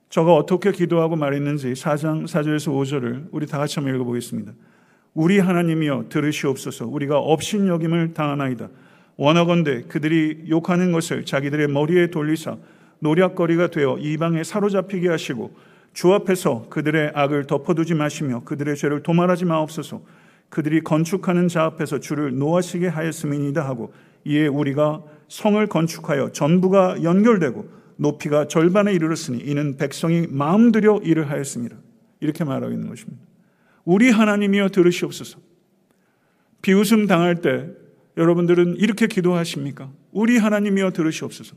저가 0.09 0.35
어떻게 0.35 0.71
기도하고 0.71 1.15
말했는지 1.15 1.73
4장 1.73 2.25
4절에서 2.25 2.71
5절을 2.71 3.29
우리 3.31 3.47
다 3.47 3.57
같이 3.57 3.79
한번 3.79 3.95
읽어보겠습니다. 3.95 4.53
우리 5.15 5.39
하나님이여 5.39 6.09
들으시옵소서 6.09 6.85
우리가 6.85 7.17
업신여김을 7.17 8.13
당하나이다. 8.13 8.69
원하건대 9.23 9.83
그들이 9.83 10.43
욕하는 10.49 10.91
것을 10.91 11.23
자기들의 11.23 11.69
머리에 11.69 12.07
돌리사 12.07 12.57
노략거리가 12.99 13.67
되어 13.67 13.97
이방에 13.97 14.43
사로잡히게 14.43 15.07
하시고 15.07 15.55
주 15.93 16.13
앞에서 16.13 16.65
그들의 16.69 17.13
악을 17.15 17.47
덮어두지 17.47 17.93
마시며 17.93 18.43
그들의 18.43 18.75
죄를 18.75 19.01
도말하지 19.01 19.45
마옵소서 19.45 20.01
그들이 20.49 20.81
건축하는 20.81 21.47
자 21.47 21.63
앞에서 21.63 22.01
주를 22.01 22.37
노하시게 22.37 22.89
하였음이니다 22.89 23.65
하고 23.65 23.93
이에 24.25 24.47
우리가 24.47 25.01
성을 25.29 25.65
건축하여 25.67 26.33
전부가 26.33 27.01
연결되고 27.01 27.69
높이가 27.95 28.49
절반에 28.49 28.91
이르렀으니 28.91 29.39
이는 29.39 29.77
백성이 29.77 30.27
마음 30.29 30.73
들여 30.73 30.99
일을 31.01 31.29
하였습니다. 31.29 31.77
이렇게 32.19 32.43
말하고 32.43 32.73
있는 32.73 32.89
것입니다. 32.89 33.23
우리 33.85 34.09
하나님이여 34.09 34.69
들으시옵소서. 34.69 35.39
비웃음 36.61 37.07
당할 37.07 37.35
때 37.35 37.82
여러분들은 38.17 38.75
이렇게 38.77 39.07
기도하십니까? 39.07 39.89
우리 40.11 40.37
하나님이여 40.37 40.91
들으시옵소서. 40.91 41.55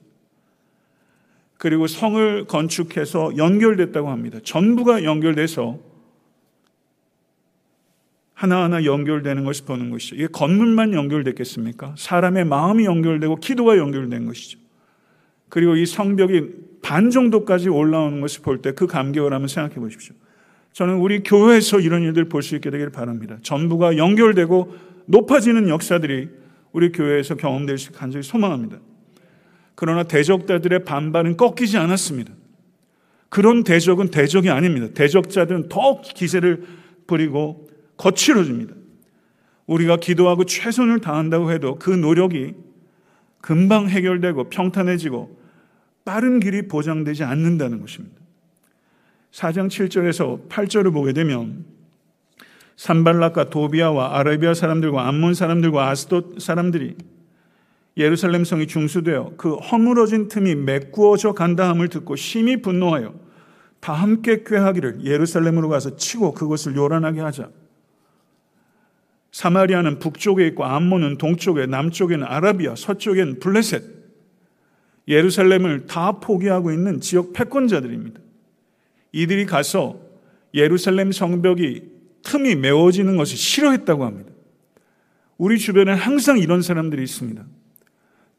그리고 1.59 1.87
성을 1.87 2.45
건축해서 2.47 3.37
연결됐다고 3.37 4.11
합니다. 4.11 4.39
전부가 4.45 5.05
연결돼서 5.05 5.79
하나하나 8.35 8.85
연결되는 8.85 9.45
것을 9.45 9.65
보는 9.65 9.91
것이죠. 9.91 10.17
이게 10.17 10.27
건물만 10.27 10.93
연결됐겠습니까? 10.93 11.95
사람의 11.97 12.45
마음이 12.45 12.85
연결되고 12.85 13.37
기도가 13.37 13.79
연결된 13.79 14.27
것이죠. 14.27 14.59
그리고 15.49 15.77
이 15.77 15.87
성벽이 15.87 16.43
반 16.83 17.11
정도까지 17.11 17.69
올라오는 17.71 18.21
것을 18.21 18.43
볼 18.43 18.61
때 18.61 18.73
그 18.73 18.87
감격을 18.87 19.33
한번 19.33 19.49
생각해 19.49 19.77
보십시오. 19.77 20.15
저는 20.73 20.97
우리 20.97 21.23
교회에서 21.23 21.81
이런 21.81 22.03
일들 22.03 22.29
볼 22.29 22.43
수 22.43 22.55
있게 22.57 22.71
되기를 22.71 22.93
바랍니다. 22.93 23.39
전부가 23.43 23.97
연결되고 23.97 24.75
높아지는 25.07 25.71
역사들이 25.71 26.29
우리 26.77 26.93
교회에서 26.93 27.37
경험될 27.37 27.79
수 27.79 27.91
간절히 27.91 28.23
소망합니다. 28.23 28.77
그러나 29.75 30.03
대적자들의 30.03 30.85
반발은 30.85 31.39
꺾이지 31.39 31.79
않았습니다. 31.79 32.35
그런 33.31 33.65
대적은 33.65 34.11
대적이 34.11 34.51
아닙니다. 34.51 34.89
대적자들은 34.93 35.71
더 35.71 36.03
기세를 36.03 36.67
부리고 37.07 37.67
거칠어집니다. 37.97 38.75
우리가 39.67 39.97
기도하고 39.97 40.45
최선을 40.45 41.01
다한다고 41.01 41.51
해도 41.51 41.77
그 41.79 41.89
노력이 41.89 42.53
금방 43.41 43.89
해결되고 43.89 44.51
평탄해지고 44.51 45.35
빠른 46.05 46.41
길이 46.41 46.69
보장되지 46.69 47.25
않는다는 47.25 47.81
것입니다. 47.81 48.21
4장 49.33 49.69
7절에서 49.69 50.51
8절을 50.51 50.93
보게 50.93 51.15
되면 51.15 51.65
산발락과 52.77 53.51
도비아와 53.51 54.19
아라비아 54.19 54.55
사람들과 54.55 55.09
암몬 55.09 55.35
사람들과 55.35 55.89
아스돗 55.89 56.41
사람들이 56.41 56.97
예루살렘 57.97 58.45
성이 58.45 58.67
중수되어 58.67 59.33
그 59.39 59.55
허물어진 59.55 60.29
틈이 60.29 60.55
메꾸어져 60.55 61.33
간다함을 61.33 61.89
듣고 61.89 62.17
심히 62.17 62.61
분노하여 62.61 63.15
다 63.81 63.95
함께 63.95 64.43
꾀하기를 64.45 65.05
예루살렘으로 65.05 65.69
가서 65.69 65.97
치고 65.97 66.33
그것을 66.33 66.77
요란하게 66.77 67.21
하자. 67.21 67.49
사마리아는 69.33 69.99
북쪽에 69.99 70.47
있고 70.49 70.65
암몬은 70.65 71.19
동쪽에, 71.19 71.67
남쪽에는 71.67 72.27
아라비아, 72.27 72.75
서쪽에는 72.75 73.39
블레셋. 73.39 73.83
예루살렘을 75.09 75.87
다 75.87 76.13
포기하고 76.13 76.73
있는 76.73 77.01
지역 77.01 77.33
패권자들입니다. 77.33 78.21
이들이 79.13 79.47
가서 79.47 80.01
예루살렘 80.55 81.13
성벽이 81.13 81.96
틈이 82.27 82.57
메워지는 82.57 83.17
것을 83.17 83.37
싫어했다고 83.37 84.05
합니다. 84.05 84.33
우리 85.39 85.59
주변에 85.59 85.93
항상 85.93 86.39
이런 86.39 86.61
사람들이 86.61 87.01
있습니다. 87.05 87.47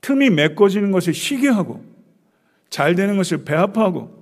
틈이 0.02 0.30
메꿔지는 0.30 0.92
것을 0.92 1.14
시기하고 1.14 1.86
잘 2.70 2.96
되는 2.96 3.16
것을 3.16 3.46
배합하고 3.46 4.14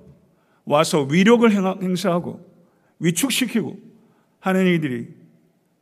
와서 0.64 1.02
위력을 1.02 1.50
행사하고 1.50 2.48
위축시키고 3.00 3.76
하는 4.38 4.72
이들이 4.72 5.08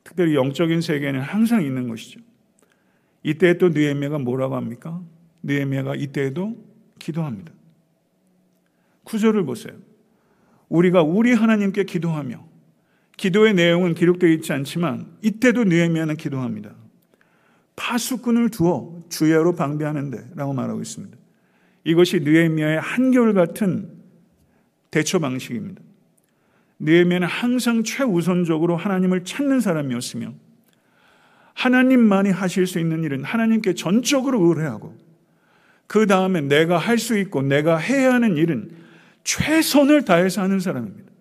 특별히 0.02 0.34
영적인 0.34 0.80
세계에는 0.80 1.20
항상 1.20 1.62
있는 1.62 1.86
것이죠. 1.88 2.20
이때 3.22 3.58
또 3.58 3.68
느헤미야가 3.68 4.18
뭐라고 4.18 4.56
합니까? 4.56 5.02
느헤미야가 5.42 5.96
이때에도 5.96 6.56
기도합니다. 6.98 7.52
구절을 9.04 9.44
보세요. 9.44 9.74
우리가 10.70 11.02
우리 11.02 11.34
하나님께 11.34 11.84
기도하며 11.84 12.53
기도의 13.16 13.54
내용은 13.54 13.94
기록되어 13.94 14.30
있지 14.30 14.52
않지만 14.52 15.06
이때도 15.22 15.64
느헤미야는 15.64 16.16
기도합니다. 16.16 16.74
파수꾼을 17.76 18.50
두어 18.50 19.02
주야로 19.08 19.54
방비하는데 19.54 20.30
라고 20.34 20.52
말하고 20.52 20.80
있습니다. 20.80 21.16
이것이 21.84 22.20
느헤미야의 22.20 22.80
한결 22.80 23.34
같은 23.34 23.90
대처 24.90 25.18
방식입니다. 25.18 25.82
느헤미야는 26.78 27.26
항상 27.26 27.82
최우선적으로 27.84 28.76
하나님을 28.76 29.24
찾는 29.24 29.60
사람이었으며 29.60 30.32
하나님만이 31.54 32.30
하실 32.30 32.66
수 32.66 32.80
있는 32.80 33.04
일은 33.04 33.24
하나님께 33.24 33.74
전적으로 33.74 34.42
의뢰하고 34.48 34.96
그 35.86 36.06
다음에 36.06 36.40
내가 36.40 36.78
할 36.78 36.98
수 36.98 37.18
있고 37.18 37.42
내가 37.42 37.76
해야 37.76 38.14
하는 38.14 38.36
일은 38.36 38.70
최선을 39.22 40.04
다해서 40.04 40.42
하는 40.42 40.58
사람입니다. 40.60 41.13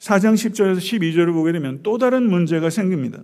4장 0.00 0.32
10절에서 0.32 0.78
12절을 0.78 1.32
보게 1.32 1.52
되면 1.52 1.80
또 1.82 1.98
다른 1.98 2.28
문제가 2.28 2.70
생깁니다. 2.70 3.22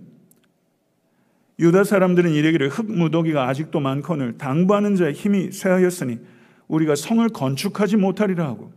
유다 1.59 1.83
사람들은 1.83 2.31
이르기를 2.31 2.69
흙무더기가 2.69 3.47
아직도 3.49 3.79
많거늘 3.79 4.37
당부하는 4.37 4.95
자의 4.95 5.13
힘이 5.13 5.51
쇠하였으니 5.51 6.19
우리가 6.67 6.95
성을 6.95 7.27
건축하지 7.29 7.97
못하리라 7.97 8.45
하고 8.45 8.71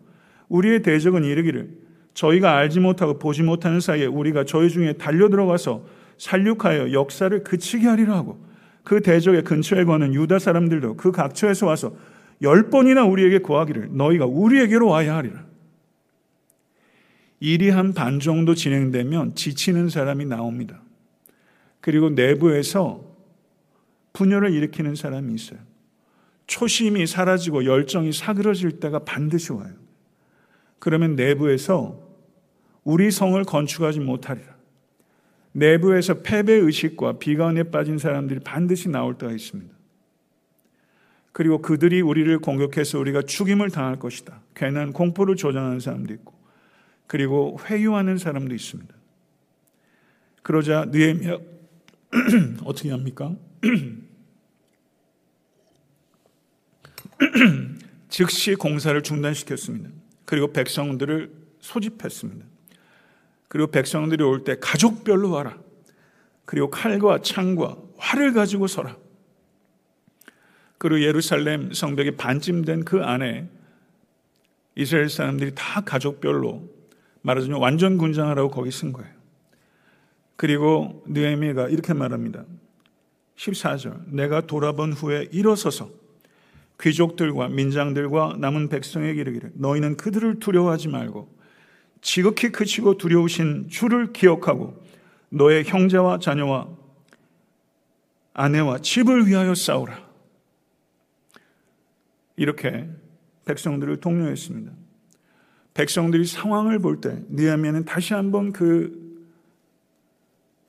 우리의 0.48 0.80
대적은 0.80 1.24
이르기를 1.24 1.68
저희가 2.14 2.56
알지 2.56 2.80
못하고 2.80 3.18
보지 3.18 3.42
못하는 3.42 3.80
사이에 3.80 4.06
우리가 4.06 4.44
저희 4.44 4.70
중에 4.70 4.94
달려 4.94 5.28
들어가서 5.28 5.84
살육하여 6.16 6.92
역사를 6.92 7.44
그치게 7.44 7.86
하리라 7.86 8.16
하고 8.16 8.42
그 8.82 9.02
대적의 9.02 9.44
근처에 9.44 9.84
거는 9.84 10.14
유다 10.14 10.38
사람들도 10.38 10.96
그 10.96 11.12
각처에서 11.12 11.66
와서 11.66 11.94
열 12.40 12.70
번이나 12.70 13.04
우리에게 13.04 13.40
구하기를 13.40 13.90
너희가 13.92 14.24
우리에게로 14.24 14.88
와야 14.88 15.16
하리라. 15.16 15.49
일이 17.40 17.70
한 17.70 17.94
반 17.94 18.20
정도 18.20 18.54
진행되면 18.54 19.34
지치는 19.34 19.88
사람이 19.88 20.26
나옵니다. 20.26 20.82
그리고 21.80 22.10
내부에서 22.10 23.02
분열을 24.12 24.52
일으키는 24.52 24.94
사람이 24.94 25.34
있어요. 25.34 25.58
초심이 26.46 27.06
사라지고 27.06 27.64
열정이 27.64 28.12
사그러질 28.12 28.80
때가 28.80 29.00
반드시 29.00 29.52
와요. 29.52 29.72
그러면 30.78 31.16
내부에서 31.16 31.98
우리 32.84 33.10
성을 33.10 33.42
건축하지 33.44 34.00
못하리라. 34.00 34.54
내부에서 35.52 36.22
패배 36.22 36.52
의식과 36.54 37.18
비관에 37.18 37.64
빠진 37.64 37.98
사람들이 37.98 38.40
반드시 38.40 38.88
나올 38.88 39.16
때가 39.16 39.32
있습니다. 39.32 39.72
그리고 41.32 41.62
그들이 41.62 42.00
우리를 42.00 42.38
공격해서 42.40 42.98
우리가 42.98 43.22
죽임을 43.22 43.70
당할 43.70 43.98
것이다. 43.98 44.40
괜한 44.54 44.92
공포를 44.92 45.36
조장하는 45.36 45.80
사람도 45.80 46.12
있고, 46.14 46.34
그리고 47.10 47.58
회유하는 47.64 48.18
사람도 48.18 48.54
있습니다. 48.54 48.94
그러자 50.44 50.84
느헤미야 50.90 51.38
어떻게 52.62 52.92
합니까? 52.92 53.34
즉시 58.08 58.54
공사를 58.54 59.02
중단시켰습니다. 59.02 59.90
그리고 60.24 60.52
백성들을 60.52 61.32
소집했습니다. 61.58 62.46
그리고 63.48 63.72
백성들이 63.72 64.22
올 64.22 64.44
때 64.44 64.56
가족별로 64.60 65.32
와라. 65.32 65.58
그리고 66.44 66.70
칼과 66.70 67.22
창과 67.22 67.76
활을 67.96 68.34
가지고 68.34 68.68
서라. 68.68 68.96
그리고 70.78 71.02
예루살렘 71.02 71.72
성벽이 71.72 72.12
반쯤 72.12 72.64
된 72.64 72.84
그 72.84 73.02
안에 73.02 73.48
이스라엘 74.76 75.08
사람들이 75.08 75.50
다 75.56 75.80
가족별로 75.80 76.78
말하자면 77.22 77.60
완전 77.60 77.98
군장하라고 77.98 78.50
거기 78.50 78.70
쓴 78.70 78.92
거예요. 78.92 79.10
그리고 80.36 81.02
느헤미가 81.06 81.68
이렇게 81.68 81.92
말합니다. 81.92 82.44
14절 83.36 84.12
내가 84.12 84.46
돌아본 84.46 84.92
후에 84.92 85.28
일어서서 85.32 85.90
귀족들과 86.80 87.48
민장들과 87.48 88.36
남은 88.38 88.68
백성에게 88.68 89.20
이르기를 89.20 89.52
너희는 89.54 89.96
그들을 89.96 90.38
두려워하지 90.38 90.88
말고 90.88 91.28
지극히 92.00 92.50
크시고 92.50 92.96
두려우신 92.96 93.68
주를 93.68 94.12
기억하고 94.12 94.82
너의 95.28 95.64
형제와 95.64 96.18
자녀와 96.18 96.68
아내와 98.32 98.78
집을 98.78 99.26
위하여 99.26 99.54
싸우라. 99.54 100.08
이렇게 102.36 102.88
백성들을 103.44 104.00
독려했습니다. 104.00 104.72
백성들이 105.80 106.26
상황을 106.26 106.78
볼때 106.78 107.22
니아미아는 107.30 107.86
다시 107.86 108.12
한번 108.12 108.52
그 108.52 109.18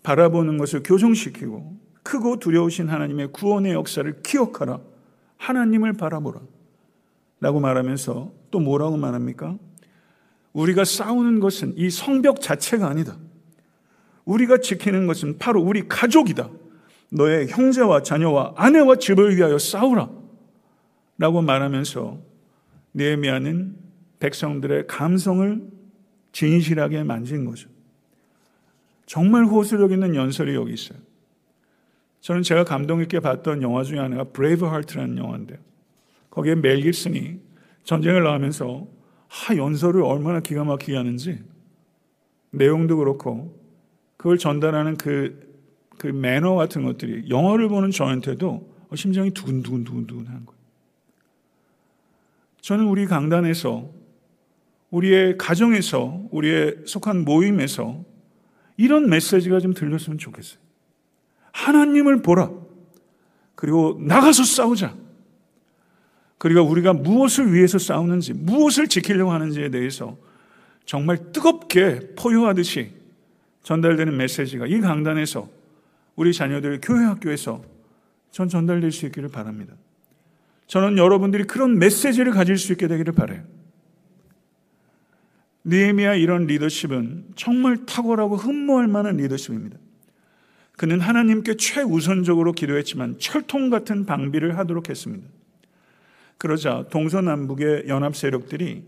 바라보는 0.03 0.57
것을 0.57 0.83
교정시키고 0.83 1.77
크고 2.01 2.39
두려우신 2.39 2.87
하나님의 2.87 3.33
구원의 3.33 3.73
역사를 3.73 4.21
기억하라. 4.23 4.79
하나님을 5.37 5.93
바라보라. 5.93 6.39
라고 7.41 7.59
말하면서 7.59 8.31
또 8.51 8.59
뭐라고 8.61 8.95
말합니까? 8.95 9.57
우리가 10.53 10.85
싸우는 10.85 11.41
것은 11.41 11.73
이 11.75 11.89
성벽 11.89 12.39
자체가 12.39 12.87
아니다. 12.87 13.17
우리가 14.23 14.59
지키는 14.59 15.07
것은 15.07 15.39
바로 15.39 15.61
우리 15.61 15.89
가족이다. 15.89 16.49
너의 17.09 17.49
형제와 17.49 18.03
자녀와 18.03 18.53
아내와 18.55 18.95
집을 18.95 19.35
위하여 19.35 19.57
싸우라. 19.57 20.09
라고 21.17 21.41
말하면서 21.41 22.17
네헤미야는 22.93 23.80
백성들의 24.21 24.87
감성을 24.87 25.61
진실하게 26.31 27.03
만진 27.03 27.43
거죠. 27.43 27.69
정말 29.05 29.43
호소력 29.43 29.91
있는 29.91 30.15
연설이 30.15 30.55
여기 30.55 30.73
있어요. 30.73 30.97
저는 32.21 32.43
제가 32.43 32.63
감동 32.63 33.01
있게 33.01 33.19
봤던 33.19 33.61
영화 33.63 33.83
중에 33.83 33.99
하나가 33.99 34.23
브레이브 34.23 34.65
하트라는 34.65 35.17
영화인데요. 35.17 35.57
거기에 36.29 36.55
멜 36.55 36.81
깁슨이 36.81 37.39
전쟁을 37.83 38.23
나가면서 38.23 38.87
하, 39.27 39.57
연설을 39.57 40.03
얼마나 40.03 40.39
기가 40.39 40.63
막히게 40.63 40.95
하는지 40.95 41.39
내용도 42.51 42.97
그렇고 42.97 43.59
그걸 44.17 44.37
전달하는 44.37 44.97
그, 44.97 45.51
그 45.97 46.07
매너 46.07 46.53
같은 46.55 46.83
것들이 46.83 47.29
영화를 47.29 47.69
보는 47.69 47.89
저한테도 47.89 48.71
심장이 48.95 49.31
두근두근두근두근 49.31 50.27
하는 50.27 50.45
거예요. 50.45 50.61
저는 52.61 52.85
우리 52.85 53.07
강단에서 53.07 54.00
우리의 54.91 55.37
가정에서 55.37 56.27
우리의 56.31 56.83
속한 56.85 57.23
모임에서 57.25 58.03
이런 58.77 59.09
메시지가 59.09 59.59
좀 59.59 59.73
들렸으면 59.73 60.17
좋겠어요. 60.17 60.59
하나님을 61.51 62.21
보라. 62.21 62.51
그리고 63.55 63.97
나가서 64.01 64.43
싸우자. 64.43 64.95
그리고 66.37 66.61
우리가 66.61 66.93
무엇을 66.93 67.53
위해서 67.53 67.77
싸우는지, 67.77 68.33
무엇을 68.33 68.87
지키려고 68.87 69.31
하는지에 69.31 69.69
대해서 69.69 70.17
정말 70.85 71.31
뜨겁게 71.31 72.15
포효하듯이 72.15 72.91
전달되는 73.63 74.17
메시지가 74.17 74.65
이 74.65 74.79
강단에서 74.79 75.47
우리 76.15 76.33
자녀들 76.33 76.79
교회 76.81 77.05
학교에서 77.05 77.63
전 78.31 78.49
전달될 78.49 78.91
수 78.91 79.05
있기를 79.05 79.29
바랍니다. 79.29 79.75
저는 80.67 80.97
여러분들이 80.97 81.43
그런 81.43 81.77
메시지를 81.77 82.31
가질 82.31 82.57
수 82.57 82.71
있게 82.71 82.87
되기를 82.87 83.13
바래요. 83.13 83.43
니에미아 85.65 86.15
이런 86.15 86.47
리더십은 86.47 87.33
정말 87.35 87.85
탁월하고 87.85 88.35
흠모할 88.35 88.87
만한 88.87 89.17
리더십입니다. 89.17 89.77
그는 90.77 90.99
하나님께 90.99 91.55
최우선적으로 91.57 92.53
기도했지만 92.53 93.19
철통 93.19 93.69
같은 93.69 94.05
방비를 94.05 94.57
하도록 94.57 94.89
했습니다. 94.89 95.27
그러자 96.37 96.85
동서남북의 96.89 97.83
연합 97.87 98.15
세력들이 98.15 98.83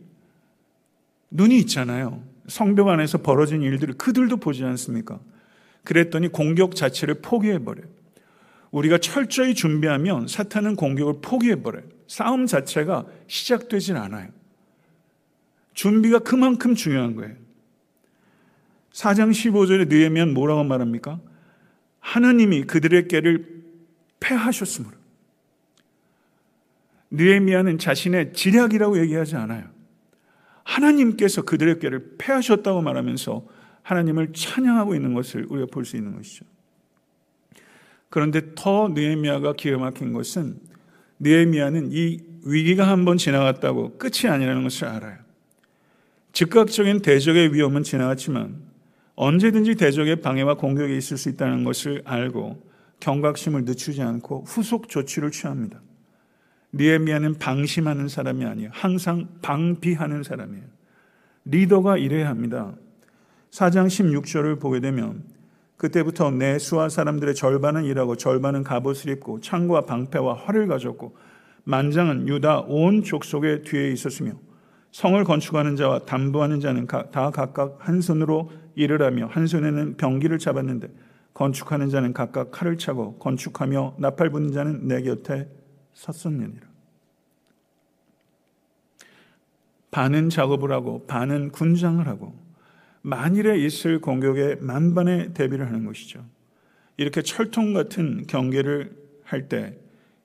눈이 1.30 1.60
있잖아요. 1.60 2.24
성벽 2.48 2.88
안에서 2.88 3.20
벌어진 3.20 3.62
일들을 3.62 3.94
그들도 3.96 4.38
보지 4.38 4.64
않습니까? 4.64 5.20
그랬더니 5.84 6.30
공격 6.30 6.76
자체를 6.76 7.22
포기해버려요. 7.22 7.86
우리가 8.72 8.98
철저히 8.98 9.54
준비하면 9.54 10.28
사탄은 10.28 10.76
공격을 10.76 11.16
포기해버려요. 11.22 11.84
싸움 12.08 12.48
자체가 12.48 13.06
시작되질 13.28 13.98
않아요. 13.98 14.30
준비가 15.74 16.20
그만큼 16.20 16.76
중요한 16.76 17.16
거예요. 17.16 17.36
4장 18.92 19.32
15절에 19.32 19.88
느헤미야는 19.90 20.34
뭐라고 20.34 20.64
말합니까? 20.64 21.20
하나님이 22.00 22.64
그들의 22.64 23.08
깨를 23.08 23.64
패하셨으므로. 24.20 24.96
느헤미야는 27.12 27.78
자신의 27.78 28.34
지략이라고 28.34 29.00
얘기하지 29.00 29.36
않아요. 29.36 29.70
하나님께서 30.64 31.42
그들의 31.44 31.80
꾀를 31.80 32.16
패하셨다고 32.18 32.82
말하면서 32.82 33.48
하나님을 33.84 34.34
찬양하고 34.34 34.96
있는 34.96 35.14
것을 35.14 35.46
우리가 35.50 35.68
볼 35.72 35.86
수 35.86 35.98
있는 35.98 36.16
것이죠. 36.16 36.46
그런데 38.10 38.54
더 38.56 38.90
느헤미야가 38.90 39.54
기가 39.54 39.78
막힌 39.78 40.14
것은 40.14 40.60
느헤미야는 41.20 41.90
이 41.92 42.20
위기가 42.46 42.88
한번 42.88 43.18
지나갔다고 43.18 43.98
끝이 43.98 44.30
아니라는 44.30 44.64
것을 44.64 44.88
알아요. 44.88 45.23
즉각적인 46.34 47.04
대적의 47.04 47.54
위험은 47.54 47.84
지나갔지만 47.84 48.56
언제든지 49.16 49.76
대적의 49.76 50.22
방해와 50.22 50.56
공격이 50.56 50.98
있을 50.98 51.18
수 51.18 51.30
있다는 51.30 51.64
것을 51.64 52.02
알고 52.06 52.60
경각심을 53.00 53.66
늦추지 53.66 54.02
않고 54.02 54.46
후속 54.48 54.90
조치를 54.90 55.30
취합니다. 55.30 55.80
니에미아는 56.74 57.36
방심하는 57.36 58.08
사람이 58.08 58.46
아니에요. 58.46 58.72
항상 58.74 59.28
방비하는 59.44 60.24
사람이에요. 60.24 60.64
리더가 61.46 61.98
이래야 61.98 62.30
합니다. 62.30 62.74
4장 63.52 63.86
16절을 63.86 64.60
보게 64.60 64.80
되면 64.80 65.24
그때부터 65.78 66.32
내 66.32 66.58
수하 66.58 66.90
사람들의 66.90 67.36
절반은 67.36 67.84
일하고 67.84 68.16
절반은 68.16 68.64
갑옷을 68.64 69.12
입고 69.12 69.42
창과 69.42 69.86
방패와 69.86 70.34
활을 70.34 70.68
가졌고 70.68 71.16
만장은 71.66 72.28
유다 72.28 72.62
온 72.62 73.04
족속의 73.04 73.62
뒤에 73.64 73.92
있었으며 73.92 74.32
성을 74.94 75.22
건축하는 75.24 75.76
자와 75.76 76.06
담보하는 76.06 76.60
자는 76.60 76.86
다 76.86 77.32
각각 77.32 77.78
한 77.80 78.00
손으로 78.00 78.52
일을 78.76 79.02
하며 79.02 79.26
한 79.26 79.48
손에는 79.48 79.98
병기를 79.98 80.38
잡았는데 80.38 80.88
건축하는 81.34 81.90
자는 81.90 82.14
각각 82.14 82.52
칼을 82.52 82.78
차고 82.78 83.18
건축하며 83.18 83.96
나팔 83.98 84.30
부는 84.30 84.52
자는 84.52 84.88
내 84.88 85.02
곁에 85.02 85.50
섰었느니라. 85.94 86.68
반은 89.90 90.30
작업을 90.30 90.72
하고 90.72 91.06
반은 91.08 91.50
군장을 91.50 92.08
하고 92.08 92.36
만일에 93.02 93.58
있을 93.58 94.00
공격에 94.00 94.56
만반의 94.62 95.34
대비를 95.34 95.66
하는 95.66 95.86
것이죠. 95.86 96.24
이렇게 96.98 97.24
철통 97.24 97.74
같은 97.74 98.26
경계를 98.28 98.96
할 99.24 99.50
때 99.50 99.76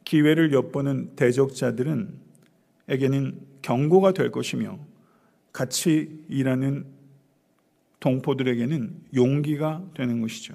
기회를 0.04 0.52
엿보는 0.52 1.16
대적자들은 1.16 2.18
에게는 2.88 3.47
경고가 3.68 4.12
될 4.12 4.30
것이며 4.30 4.78
같이 5.52 6.24
일하는 6.30 6.86
동포들에게는 8.00 9.08
용기가 9.14 9.84
되는 9.92 10.22
것이죠. 10.22 10.54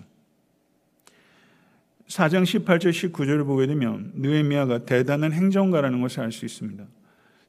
4장 2.08 2.43
18절 2.43 2.89
19절을 2.89 3.45
보게 3.45 3.67
되면 3.67 4.12
느헤미야가 4.15 4.86
대단한 4.86 5.32
행정가라는 5.32 6.02
것을 6.02 6.21
알 6.21 6.32
수 6.32 6.45
있습니다. 6.45 6.84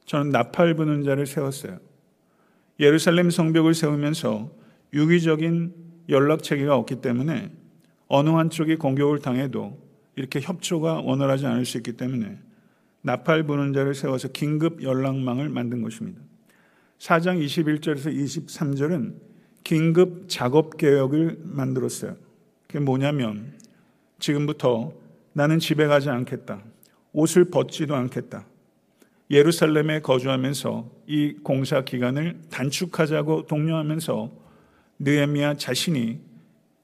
저는 0.05 0.29
나팔 0.29 0.75
부는 0.75 1.03
자를 1.03 1.25
세웠어요. 1.25 1.79
예루살렘 2.79 3.31
성벽을 3.31 3.73
세우면서 3.73 4.51
유기적인 4.93 5.73
연락 6.09 6.43
체계가 6.43 6.75
없기 6.75 7.01
때문에 7.01 7.51
어느 8.07 8.29
한쪽이 8.29 8.75
공격을 8.75 9.17
당해도 9.19 9.81
이렇게 10.15 10.41
협조가 10.41 11.01
원활하지 11.01 11.47
않을 11.47 11.65
수 11.65 11.77
있기 11.77 11.93
때문에 11.93 12.37
나팔 13.05 13.43
부는 13.43 13.71
자를 13.71 13.93
세워서 13.93 14.29
긴급 14.29 14.81
연락망을 14.81 15.47
만든 15.47 15.83
것입니다. 15.83 16.19
4장 16.97 17.39
21절에서 17.39 18.11
23절은 18.11 19.13
긴급 19.63 20.27
작업 20.27 20.75
계획을 20.77 21.37
만들었어요. 21.43 22.15
그게 22.65 22.79
뭐냐면 22.79 23.53
지금부터 24.17 24.91
나는 25.33 25.59
집에 25.59 25.85
가지 25.85 26.09
않겠다. 26.09 26.63
옷을 27.13 27.51
벗지도 27.51 27.95
않겠다. 27.95 28.47
예루살렘에 29.29 30.01
거주하면서 30.01 30.89
이 31.05 31.33
공사 31.43 31.83
기간을 31.83 32.41
단축하자고 32.49 33.45
독려하면서 33.45 34.31
느헤미야 34.97 35.57
자신이 35.57 36.21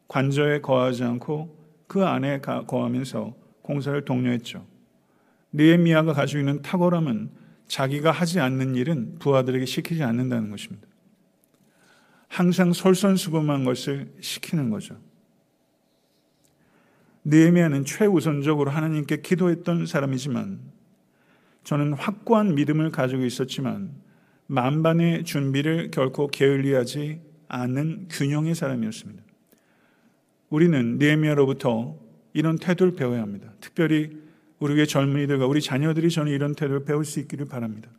관저에 0.07 0.61
거하지 0.61 1.03
않고 1.03 1.57
그 1.87 2.05
안에 2.05 2.41
거하면서 2.41 3.33
공사를 3.63 4.05
독려했죠. 4.05 4.70
느헤미야가 5.53 6.13
가지고 6.13 6.39
있는 6.39 6.61
탁월함은 6.61 7.29
자기가 7.67 8.11
하지 8.11 8.39
않는 8.39 8.75
일은 8.75 9.15
부하들에게 9.19 9.65
시키지 9.65 10.03
않는다는 10.03 10.49
것입니다. 10.49 10.87
항상 12.27 12.73
솔선수범한 12.73 13.65
것을 13.65 14.13
시키는 14.21 14.69
거죠. 14.69 14.97
느헤미야는 17.23 17.85
최우선적으로 17.85 18.71
하나님께 18.71 19.21
기도했던 19.21 19.85
사람이지만 19.85 20.59
저는 21.63 21.93
확고한 21.93 22.55
믿음을 22.55 22.89
가지고 22.89 23.25
있었지만 23.25 23.91
만반의 24.47 25.23
준비를 25.23 25.91
결코 25.91 26.27
게을리하지 26.27 27.21
않는 27.47 28.07
균형의 28.09 28.55
사람이었습니다. 28.55 29.23
우리는 30.49 30.97
느헤미야로부터 30.97 31.97
이런 32.33 32.57
태도를 32.57 32.95
배워야 32.95 33.21
합니다. 33.21 33.53
특별히 33.61 34.17
우리 34.61 34.79
의 34.79 34.87
젊은이들과 34.87 35.47
우리 35.47 35.59
자녀들이 35.59 36.11
저는 36.11 36.31
이런 36.31 36.53
태도를 36.53 36.85
배울 36.85 37.03
수 37.03 37.19
있기를 37.19 37.47
바랍니다. 37.47 37.89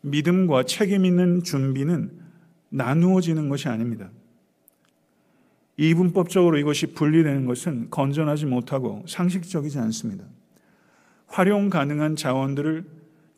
믿음과 0.00 0.64
책임 0.64 1.04
있는 1.04 1.42
준비는 1.42 2.10
나누어지는 2.70 3.50
것이 3.50 3.68
아닙니다. 3.68 4.10
이분법적으로 5.76 6.56
이것이 6.56 6.94
분리되는 6.94 7.44
것은 7.44 7.90
건전하지 7.90 8.46
못하고 8.46 9.04
상식적이지 9.06 9.78
않습니다. 9.78 10.24
활용 11.26 11.68
가능한 11.68 12.16
자원들을 12.16 12.84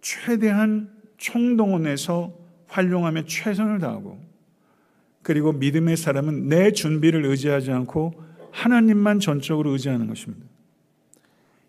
최대한 0.01 0.89
총동원해서 1.17 2.33
활용하며 2.69 3.25
최선을 3.25 3.81
다하고 3.81 4.21
그리고 5.23 5.53
믿음의 5.53 5.97
사람은 5.97 6.49
내 6.49 6.71
준비를 6.71 7.25
의지하지 7.25 7.73
않고 7.73 8.23
하나님만 8.53 9.19
전적으로 9.19 9.73
의지하는 9.73 10.07
것입니다. 10.07 10.47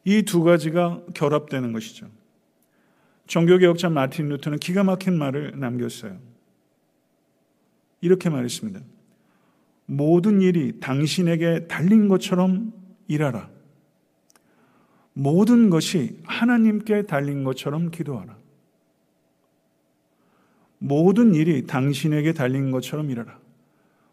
이 0.10 0.22
두 0.24 0.42
가지가 0.42 1.04
결합되는 1.14 1.74
것이죠. 1.74 2.08
종교개혁자 3.26 3.90
마틴 3.90 4.30
루터는 4.30 4.58
기가 4.60 4.86
막힌 4.86 5.18
말을 5.18 5.60
남겼어요. 5.60 6.18
이렇게 8.00 8.30
말했습니다. 8.30 8.80
모든 9.86 10.42
일이 10.42 10.80
당신에게 10.80 11.68
달린 11.68 12.08
것처럼 12.08 12.72
일하라. 13.10 13.50
모든 15.12 15.70
것이 15.70 16.22
하나님께 16.24 17.02
달린 17.02 17.44
것처럼 17.44 17.92
기도하라. 17.92 18.38
모든 20.80 21.36
일이 21.36 21.66
당신에게 21.66 22.32
달린 22.32 22.72
것처럼 22.72 23.10
일하라. 23.10 23.38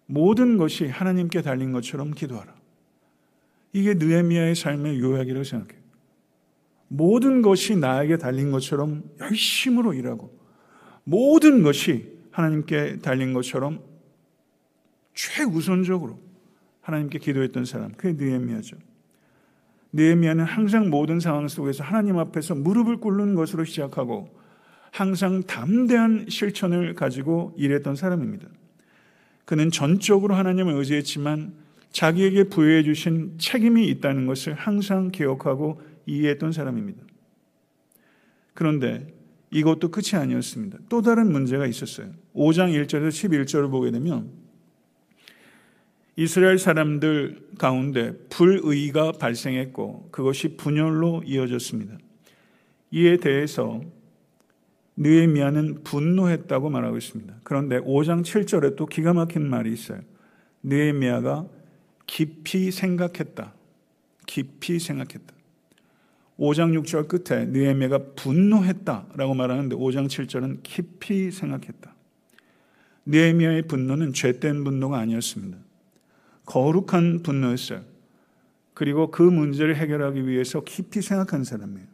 모든 0.07 0.57
것이 0.57 0.88
하나님께 0.88 1.42
달린 1.42 1.70
것처럼 1.70 2.11
기도하라. 2.11 2.52
이게 3.72 3.94
느헤미야의 3.94 4.57
삶의 4.57 4.98
요약이라고 4.98 5.44
생각해요. 5.44 5.84
모든 6.88 7.42
것이 7.42 7.77
나에게 7.77 8.18
달린 8.18 8.51
것처럼 8.51 9.03
열심으로 9.20 9.94
일하고 9.94 10.37
모든 11.05 11.62
것이 11.62 12.12
하나님께 12.31 12.99
달린 12.99 13.33
것처럼 13.33 13.81
최우선적으로 15.14 16.18
하나님께 16.81 17.18
기도했던 17.18 17.64
사람 17.64 17.92
그게 17.92 18.12
느헤미야죠. 18.12 18.77
느헤미야는 19.92 20.44
항상 20.44 20.90
모든 20.90 21.20
상황 21.20 21.47
속에서 21.47 21.85
하나님 21.85 22.18
앞에서 22.18 22.55
무릎을 22.55 22.97
꿇는 22.97 23.35
것으로 23.35 23.64
시작하고 23.64 24.29
항상 24.90 25.42
담대한 25.44 26.27
실천을 26.29 26.94
가지고 26.94 27.55
일했던 27.57 27.97
사람입니다. 27.97 28.49
그는 29.44 29.70
전적으로 29.70 30.35
하나님을 30.35 30.75
의지했지만 30.75 31.53
자기에게 31.90 32.44
부여해 32.44 32.83
주신 32.83 33.35
책임이 33.38 33.87
있다는 33.88 34.27
것을 34.27 34.55
항상 34.55 35.11
기억하고 35.11 35.81
이해했던 36.07 36.53
사람입니다. 36.53 37.03
그런데 38.55 39.12
이것도 39.51 39.90
끝이 39.90 40.21
아니었습니다. 40.21 40.79
또 40.88 41.03
다른 41.03 41.31
문제가 41.31 41.67
있었어요. 41.67 42.11
5장 42.35 42.73
1절에서 42.87 43.09
11절을 43.09 43.71
보게 43.71 43.90
되면 43.90 44.31
이스라엘 46.17 46.59
사람들 46.59 47.49
가운데 47.59 48.12
불의가 48.31 49.12
발생했고 49.12 50.09
그것이 50.12 50.57
분열로 50.57 51.23
이어졌습니다. 51.25 51.99
이에 52.93 53.17
대해서 53.17 53.81
느헤미야는 54.97 55.83
분노했다고 55.83 56.71
말하고 56.71 56.97
있습니다. 56.97 57.35
그런데 57.43 57.81
5장 57.81 58.23
7절에 58.23 58.77
또 58.77 58.87
기가 58.87 59.12
막힌 59.12 59.49
말이 59.49 59.73
있어요. 59.73 60.01
느헤미야가 60.62 61.49
깊이 62.07 62.71
생각했다. 62.71 63.55
깊이 64.27 64.79
생각했다. 64.79 65.34
5장 66.38 66.79
6절 66.83 67.09
끝에 67.09 67.47
느헤미야가 67.47 67.99
분노했다라고 68.16 69.35
말하는데 69.35 69.77
5장 69.77 70.07
7절은 70.07 70.61
깊이 70.62 71.31
생각했다. 71.31 71.94
느헤미야의 73.07 73.62
분노는 73.68 74.12
죄된 74.12 74.64
분노가 74.64 74.99
아니었습니다. 74.99 75.59
거룩한 76.47 77.23
분노였어요. 77.23 77.83
그리고 78.73 79.11
그 79.11 79.23
문제를 79.23 79.77
해결하기 79.77 80.27
위해서 80.27 80.62
깊이 80.62 81.01
생각한 81.01 81.44
사람이에요. 81.44 81.87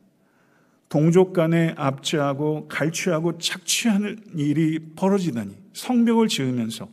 동족 0.89 1.33
간에 1.33 1.75
압제하고 1.77 2.67
갈취하고 2.69 3.39
착취하는 3.39 4.19
일이 4.35 4.81
벌어지다니 4.97 5.55
성벽을 5.73 6.29
지으면서 6.29 6.89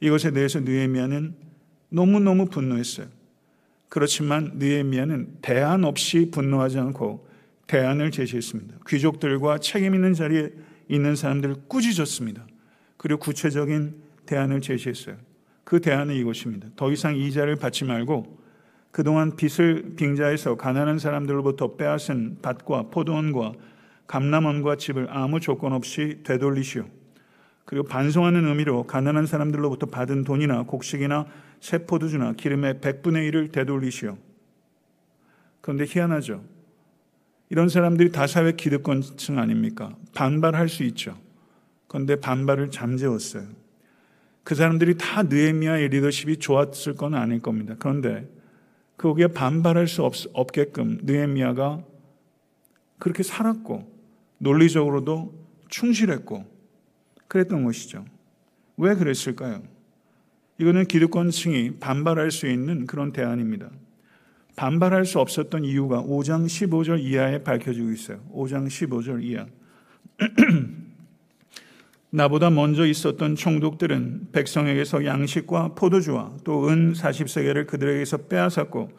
이것에 0.00 0.32
대해서 0.32 0.60
느헤미야는 0.60 1.34
너무너무 1.88 2.46
분노했어요. 2.46 3.06
그렇지만 3.88 4.52
느헤미야는 4.54 5.38
대안 5.42 5.84
없이 5.84 6.30
분노하지 6.30 6.78
않고 6.78 7.26
대안을 7.66 8.10
제시했습니다. 8.10 8.76
귀족들과 8.86 9.58
책임 9.58 9.94
있는 9.94 10.14
자리에 10.14 10.50
있는 10.88 11.16
사람들을 11.16 11.56
꾸짖었습니다. 11.68 12.46
그리고 12.96 13.20
구체적인 13.20 13.94
대안을 14.26 14.60
제시했어요. 14.60 15.16
그 15.64 15.80
대안은 15.80 16.14
이것입니다. 16.14 16.68
더 16.76 16.92
이상 16.92 17.16
이자를 17.16 17.56
받지 17.56 17.84
말고 17.84 18.38
그동안 18.92 19.36
빚을 19.36 19.94
빙자해서 19.96 20.56
가난한 20.56 20.98
사람들로부터 20.98 21.76
빼앗은 21.76 22.38
밭과 22.40 22.84
포도원과 22.84 23.52
감남원과 24.06 24.76
집을 24.76 25.08
아무 25.10 25.40
조건 25.40 25.72
없이 25.72 26.20
되돌리시오. 26.24 26.86
그리고 27.66 27.84
반송하는 27.84 28.46
의미로 28.46 28.84
가난한 28.84 29.26
사람들로부터 29.26 29.86
받은 29.86 30.24
돈이나 30.24 30.62
곡식이나 30.62 31.26
새 31.60 31.84
포도주나 31.84 32.32
기름의 32.32 32.74
100분의 32.74 33.30
1을 33.30 33.52
되돌리시오. 33.52 34.16
그런데 35.60 35.84
희한하죠. 35.86 36.44
이런 37.50 37.68
사람들이 37.68 38.12
다 38.12 38.28
사회 38.28 38.52
기득권층 38.52 39.38
아닙니까? 39.38 39.96
반발할 40.14 40.68
수 40.68 40.84
있죠. 40.84 41.18
그런데 41.88 42.16
반발을 42.16 42.70
잠재웠어요. 42.70 43.48
그 44.44 44.54
사람들이 44.54 44.96
다 44.96 45.24
느헤미야의 45.24 45.88
리더십이 45.88 46.36
좋았을 46.36 46.94
건 46.94 47.14
아닐 47.14 47.40
겁니다. 47.40 47.74
그런데 47.80 48.30
거기에 48.96 49.28
반발할 49.28 49.88
수 49.88 50.04
없, 50.04 50.14
없게끔 50.32 51.00
느헤미야가 51.02 51.82
그렇게 52.98 53.24
살았고 53.24 53.92
논리적으로도 54.38 55.34
충실했고 55.68 56.55
그랬던 57.28 57.64
것이죠. 57.64 58.04
왜 58.76 58.94
그랬을까요? 58.94 59.62
이거는 60.58 60.86
기득권층이 60.86 61.78
반발할 61.80 62.30
수 62.30 62.46
있는 62.46 62.86
그런 62.86 63.12
대안입니다. 63.12 63.70
반발할 64.56 65.04
수 65.04 65.20
없었던 65.20 65.64
이유가 65.64 66.02
5장 66.02 66.46
15절 66.46 67.00
이하에 67.00 67.42
밝혀지고 67.42 67.90
있어요. 67.90 68.20
5장 68.32 68.66
15절 68.66 69.22
이하. 69.22 69.46
나보다 72.10 72.48
먼저 72.48 72.86
있었던 72.86 73.36
총독들은 73.36 74.28
백성에게서 74.32 75.04
양식과 75.04 75.74
포도주와 75.74 76.32
또 76.44 76.68
은 76.68 76.94
40세계를 76.94 77.66
그들에게서 77.66 78.16
빼앗았고 78.28 78.90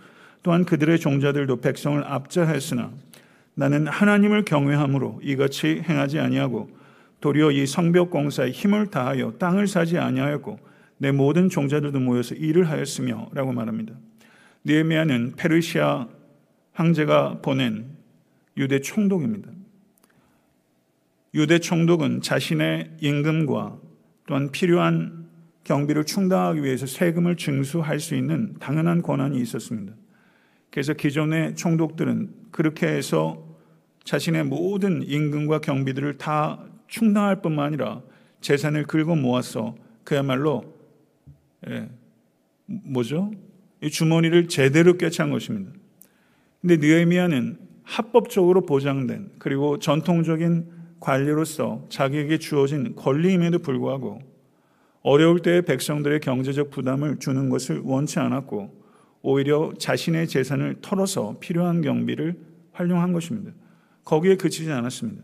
또한 0.43 0.65
그들의 0.65 0.99
종자들도 0.99 1.61
백성을 1.61 2.03
압자했으나 2.03 2.91
나는 3.55 3.87
하나님을 3.87 4.45
경외함으로 4.45 5.21
이같이 5.23 5.81
행하지 5.83 6.19
아니하고 6.19 6.69
도리어 7.19 7.51
이 7.51 7.65
성벽 7.65 8.11
공사에 8.11 8.51
힘을 8.51 8.87
다하여 8.87 9.33
땅을 9.39 9.67
사지 9.67 9.97
아니하였고 9.97 10.59
내 10.99 11.11
모든 11.11 11.49
종자들도 11.49 11.99
모여서 11.99 12.35
일을 12.35 12.69
하였으며라고 12.69 13.53
말합니다. 13.53 13.93
니에미아는 14.65 15.33
페르시아 15.35 16.07
황제가 16.73 17.41
보낸 17.41 17.97
유대 18.55 18.79
총독입니다. 18.81 19.49
유대 21.33 21.59
총독은 21.59 22.21
자신의 22.21 22.97
임금과 22.99 23.77
또한 24.25 24.51
필요한 24.51 25.27
경비를 25.63 26.05
충당하기 26.05 26.63
위해서 26.63 26.85
세금을 26.85 27.35
증수할 27.35 27.99
수 27.99 28.15
있는 28.15 28.55
당연한 28.59 29.01
권한이 29.01 29.39
있었습니다. 29.41 29.93
그래서 30.71 30.93
기존의 30.93 31.55
총독들은 31.55 32.29
그렇게 32.51 32.87
해서 32.87 33.45
자신의 34.03 34.45
모든 34.45 35.03
임금과 35.03 35.59
경비들을 35.59 36.17
다 36.17 36.63
충당할 36.87 37.41
뿐만 37.41 37.67
아니라 37.67 38.01
재산을 38.41 38.85
긁어 38.85 39.15
모아서 39.15 39.75
그야말로 40.03 40.73
예, 41.67 41.89
뭐죠? 42.65 43.31
이 43.81 43.89
주머니를 43.89 44.47
제대로 44.47 44.97
꿰찬 44.97 45.31
것입니다. 45.31 45.71
근데 46.61 46.77
느헤미야는 46.77 47.57
합법적으로 47.83 48.65
보장된 48.65 49.31
그리고 49.39 49.79
전통적인 49.79 50.77
관리로서 50.99 51.85
자기에게 51.89 52.37
주어진 52.37 52.95
권리임에도 52.95 53.59
불구하고 53.59 54.19
어려울 55.03 55.41
때 55.41 55.61
백성들의 55.61 56.19
경제적 56.19 56.69
부담을 56.69 57.17
주는 57.19 57.49
것을 57.49 57.81
원치 57.83 58.19
않았고 58.19 58.75
오히려 59.21 59.71
자신의 59.77 60.27
재산을 60.27 60.77
털어서 60.81 61.37
필요한 61.39 61.81
경비를 61.81 62.37
활용한 62.73 63.13
것입니다. 63.13 63.51
거기에 64.03 64.35
그치지 64.35 64.71
않았습니다. 64.71 65.23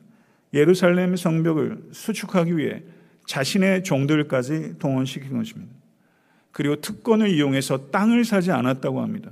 예루살렘 0.54 1.16
성벽을 1.16 1.90
수축하기 1.92 2.58
위해 2.58 2.84
자신의 3.26 3.84
종들까지 3.84 4.78
동원시킨 4.80 5.38
것입니다. 5.38 5.74
그리고 6.52 6.76
특권을 6.76 7.30
이용해서 7.30 7.90
땅을 7.90 8.26
사지 8.26 8.52
않았다고 8.52 9.02
합니다. 9.02 9.32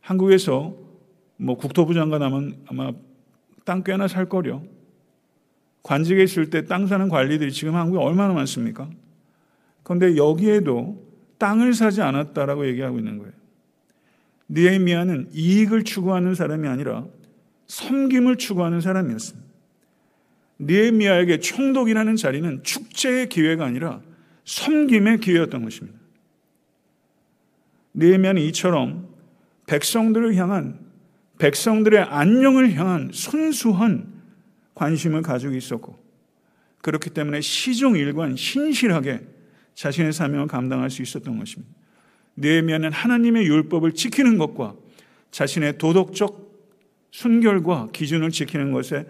한국에서 0.00 0.74
뭐 1.36 1.56
국토부 1.56 1.92
장관 1.92 2.22
하면 2.22 2.56
아마 2.66 2.92
땅 3.64 3.82
꽤나 3.82 4.08
살 4.08 4.28
거려. 4.28 4.62
관직에 5.82 6.22
있을 6.22 6.48
때 6.48 6.64
땅 6.64 6.86
사는 6.86 7.08
관리들이 7.08 7.52
지금 7.52 7.74
한국에 7.74 8.02
얼마나 8.02 8.32
많습니까? 8.32 8.88
그런데 9.82 10.16
여기에도 10.16 11.04
땅을 11.38 11.74
사지 11.74 12.00
않았다라고 12.00 12.66
얘기하고 12.68 12.98
있는 12.98 13.18
거예요. 13.18 13.32
니에미아는 14.48 15.30
이익을 15.32 15.82
추구하는 15.82 16.34
사람이 16.34 16.68
아니라 16.68 17.04
섬김을 17.66 18.36
추구하는 18.36 18.80
사람이었습니다. 18.80 19.51
니에미아에게 20.62 21.40
총독이라는 21.40 22.16
자리는 22.16 22.62
축제의 22.62 23.28
기회가 23.28 23.66
아니라 23.66 24.00
섬김의 24.44 25.18
기회였던 25.18 25.64
것입니다. 25.64 25.98
니에미아는 27.94 28.42
이처럼 28.42 29.08
백성들을 29.66 30.34
향한 30.36 30.78
백성들의 31.38 32.00
안녕을 32.00 32.74
향한 32.74 33.10
순수한 33.12 34.12
관심을 34.74 35.22
가지고 35.22 35.54
있었고 35.54 35.98
그렇기 36.82 37.10
때문에 37.10 37.40
시종일관 37.40 38.36
신실하게 38.36 39.20
자신의 39.74 40.12
사명을 40.12 40.46
감당할 40.46 40.90
수 40.90 41.02
있었던 41.02 41.38
것입니다. 41.38 41.72
느헤미야는 42.36 42.92
하나님의 42.92 43.46
율법을 43.46 43.92
지키는 43.92 44.38
것과 44.38 44.74
자신의 45.30 45.78
도덕적 45.78 46.50
순결과 47.10 47.88
기준을 47.92 48.30
지키는 48.30 48.72
것에 48.72 49.06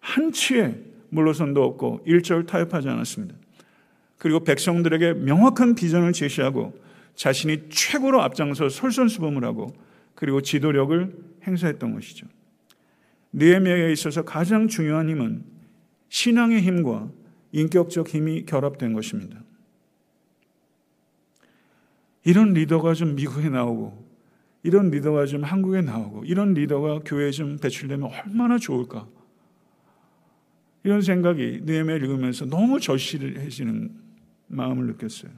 한치의 0.00 0.85
물러선도 1.10 1.62
없고 1.62 2.02
일절 2.06 2.46
타협하지 2.46 2.88
않았습니다. 2.88 3.34
그리고 4.18 4.40
백성들에게 4.40 5.14
명확한 5.14 5.74
비전을 5.74 6.12
제시하고 6.12 6.78
자신이 7.14 7.68
최고로 7.68 8.22
앞장서 8.22 8.68
솔선수범을 8.68 9.44
하고 9.44 9.74
그리고 10.14 10.40
지도력을 10.40 11.14
행사했던 11.46 11.94
것이죠. 11.94 12.26
느헤미야에 13.32 13.92
있어서 13.92 14.22
가장 14.22 14.68
중요한 14.68 15.08
힘은 15.08 15.44
신앙의 16.08 16.62
힘과 16.62 17.10
인격적 17.52 18.08
힘이 18.08 18.44
결합된 18.44 18.92
것입니다. 18.92 19.42
이런 22.24 22.54
리더가 22.54 22.94
좀 22.94 23.14
미국에 23.14 23.48
나오고 23.48 24.04
이런 24.62 24.90
리더가 24.90 25.26
좀 25.26 25.44
한국에 25.44 25.80
나오고 25.80 26.24
이런 26.24 26.54
리더가 26.54 27.00
교회에 27.04 27.30
좀 27.30 27.56
배출되면 27.58 28.10
얼마나 28.10 28.58
좋을까? 28.58 29.06
이런 30.86 31.02
생각이 31.02 31.62
느헤미야 31.64 31.96
읽으면서 31.96 32.46
너무 32.46 32.78
절실해지는 32.78 33.90
마음을 34.46 34.86
느꼈어요. 34.86 35.32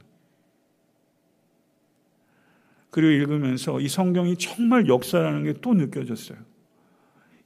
그리고 2.91 3.09
읽으면서 3.09 3.79
이 3.79 3.87
성경이 3.87 4.37
정말 4.37 4.87
역사라는 4.87 5.45
게 5.45 5.53
또 5.59 5.73
느껴졌어요. 5.73 6.37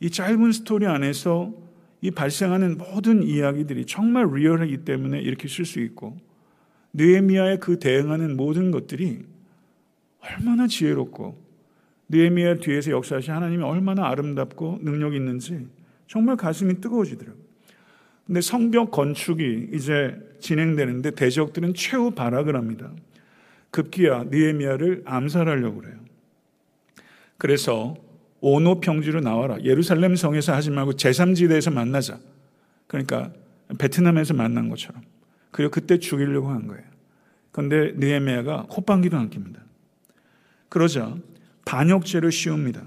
이 0.01 0.09
짧은 0.09 0.51
스토리 0.51 0.85
안에서 0.85 1.53
이 2.01 2.11
발생하는 2.11 2.77
모든 2.77 3.23
이야기들이 3.23 3.85
정말 3.85 4.27
리얼하기 4.29 4.83
때문에 4.83 5.21
이렇게 5.21 5.47
쓸 5.47 5.63
수 5.63 5.79
있고 5.79 6.17
느헤미야의 6.91 7.61
그 7.61 7.79
대응하는 7.79 8.35
모든 8.35 8.71
것들이 8.71 9.23
얼마나 10.19 10.67
지혜롭고 10.67 11.41
느헤미야 12.09 12.55
뒤에서 12.55 12.91
역사하신 12.91 13.33
하나님이 13.33 13.63
얼마나 13.63 14.09
아름답고 14.09 14.79
능력 14.81 15.15
있는지 15.15 15.69
정말 16.07 16.35
가슴이 16.35 16.81
뜨거워지더라고요. 16.81 17.42
근데 18.25 18.41
성벽 18.41 18.91
건축이 18.91 19.69
이제 19.73 20.15
진행되는데 20.39 21.11
대적들은 21.11 21.73
최후 21.73 22.11
발악을 22.11 22.55
합니다. 22.55 22.91
급기야 23.71 24.25
느헤미야를 24.29 25.03
암살하려고 25.05 25.81
그래요. 25.81 25.95
그래서 27.37 27.95
오노 28.39 28.79
평지로 28.81 29.21
나와라. 29.21 29.57
예루살렘 29.63 30.15
성에서 30.15 30.53
하지 30.53 30.69
말고 30.69 30.93
제3지대에서 30.93 31.73
만나자. 31.73 32.19
그러니까 32.87 33.31
베트남에서 33.77 34.33
만난 34.33 34.69
것처럼. 34.69 35.01
그리고 35.51 35.71
그때 35.71 35.97
죽이려고 35.99 36.49
한 36.49 36.67
거예요. 36.67 36.83
그런데 37.51 37.93
느헤미야가 37.95 38.67
콧방귀도 38.69 39.17
안 39.17 39.29
낍니다. 39.29 39.61
그러자 40.69 41.15
반역죄를 41.65 42.31
씌웁니다. 42.31 42.83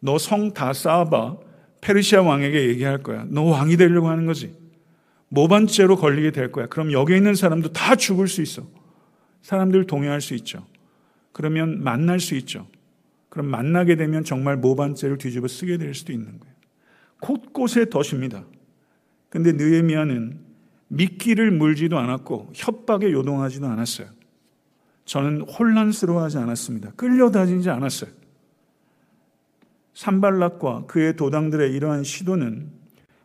너 0.00 0.16
성 0.16 0.52
다 0.52 0.72
쌓아봐. 0.72 1.36
페르시아 1.80 2.22
왕에게 2.22 2.68
얘기할 2.68 3.02
거야. 3.02 3.24
너 3.28 3.42
왕이 3.42 3.76
되려고 3.76 4.08
하는 4.08 4.26
거지. 4.26 4.54
모반죄로 5.32 5.96
걸리게 5.96 6.30
될 6.30 6.52
거야. 6.52 6.66
그럼 6.66 6.92
여기 6.92 7.16
있는 7.16 7.34
사람도 7.34 7.72
다 7.72 7.96
죽을 7.96 8.28
수 8.28 8.42
있어. 8.42 8.68
사람들 9.40 9.86
동의할 9.86 10.20
수 10.20 10.34
있죠. 10.34 10.66
그러면 11.32 11.82
만날 11.82 12.20
수 12.20 12.34
있죠. 12.34 12.66
그럼 13.30 13.46
만나게 13.46 13.96
되면 13.96 14.24
정말 14.24 14.58
모반죄를 14.58 15.16
뒤집어 15.16 15.48
쓰게 15.48 15.78
될 15.78 15.94
수도 15.94 16.12
있는 16.12 16.38
거예요. 16.38 16.54
곳곳에 17.20 17.86
덫입니다. 17.88 18.44
근데 19.30 19.52
느헤미야는 19.52 20.38
미끼를 20.88 21.50
물지도 21.50 21.98
않았고 21.98 22.52
협박에 22.54 23.10
요동하지도 23.10 23.66
않았어요. 23.66 24.08
저는 25.06 25.40
혼란스러워하지 25.48 26.36
않았습니다. 26.36 26.92
끌려다니지 26.92 27.70
않았어요. 27.70 28.10
산발락과 29.94 30.84
그의 30.86 31.16
도당들의 31.16 31.72
이러한 31.72 32.04
시도는 32.04 32.70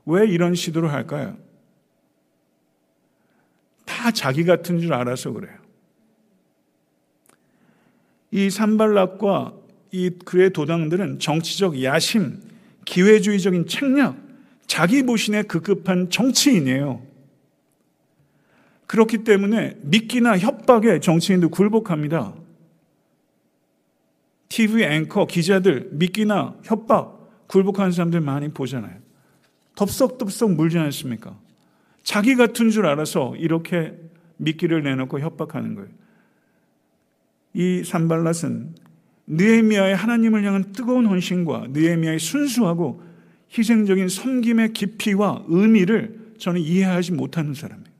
왜 0.05 0.25
이런 0.25 0.55
시도를 0.55 0.93
할까요? 0.93 1.37
다 3.87 4.11
자기 4.11 4.43
같은 4.43 4.79
줄 4.79 4.93
알아서 4.93 5.31
그래요. 5.31 5.55
이 8.29 8.49
산발락과 8.51 9.53
이 9.91 10.11
그의 10.25 10.51
도당들은 10.51 11.17
정치적 11.19 11.81
야심, 11.81 12.41
기회주의적인 12.85 13.65
책략, 13.65 14.17
자기 14.67 15.01
보신에 15.03 15.43
급급한 15.43 16.09
정치인이에요. 16.09 17.01
그렇기 18.85 19.23
때문에 19.23 19.77
믿기나 19.81 20.37
협박에 20.37 20.99
정치인도 20.99 21.49
굴복합니다. 21.49 22.33
TV 24.49 24.83
앵커, 24.83 25.25
기자들, 25.25 25.89
믿기나 25.91 26.55
협박, 26.63 27.47
굴복하는 27.47 27.91
사람들 27.91 28.21
많이 28.21 28.49
보잖아요. 28.49 28.95
덥석덥석 29.75 30.51
물지 30.51 30.77
않습니까? 30.77 31.37
자기 32.07 32.35
같은 32.35 32.69
줄 32.69 32.85
알아서 32.85 33.35
이렇게 33.35 33.93
미끼를 34.37 34.81
내놓고 34.81 35.19
협박하는 35.19 35.75
거예요. 35.75 35.89
이 37.53 37.81
산발랏은 37.81 38.69
느헤미야의 39.27 39.93
하나님을 39.93 40.45
향한 40.45 40.71
뜨거운 40.71 41.05
헌신과 41.05 41.67
느헤미야의 41.71 42.19
순수하고 42.19 43.03
희생적인 43.51 44.07
섬김의 44.07 44.71
깊이와 44.71 45.43
의미를 45.49 46.31
저는 46.37 46.61
이해하지 46.61 47.11
못하는 47.11 47.53
사람이에요. 47.53 47.91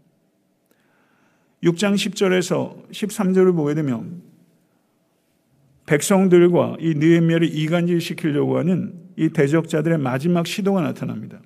6장 1.64 1.96
10절에서 1.96 2.90
13절을 2.90 3.54
보게 3.58 3.74
되면 3.74 4.22
백성들과 5.86 6.78
이 6.80 6.94
느헤미야를 6.94 7.54
이간질시키려고 7.54 8.58
하는 8.58 8.94
이 9.18 9.28
대적자들의 9.28 9.98
마지막 9.98 10.48
시도가 10.48 10.80
나타납니다. 10.80 11.42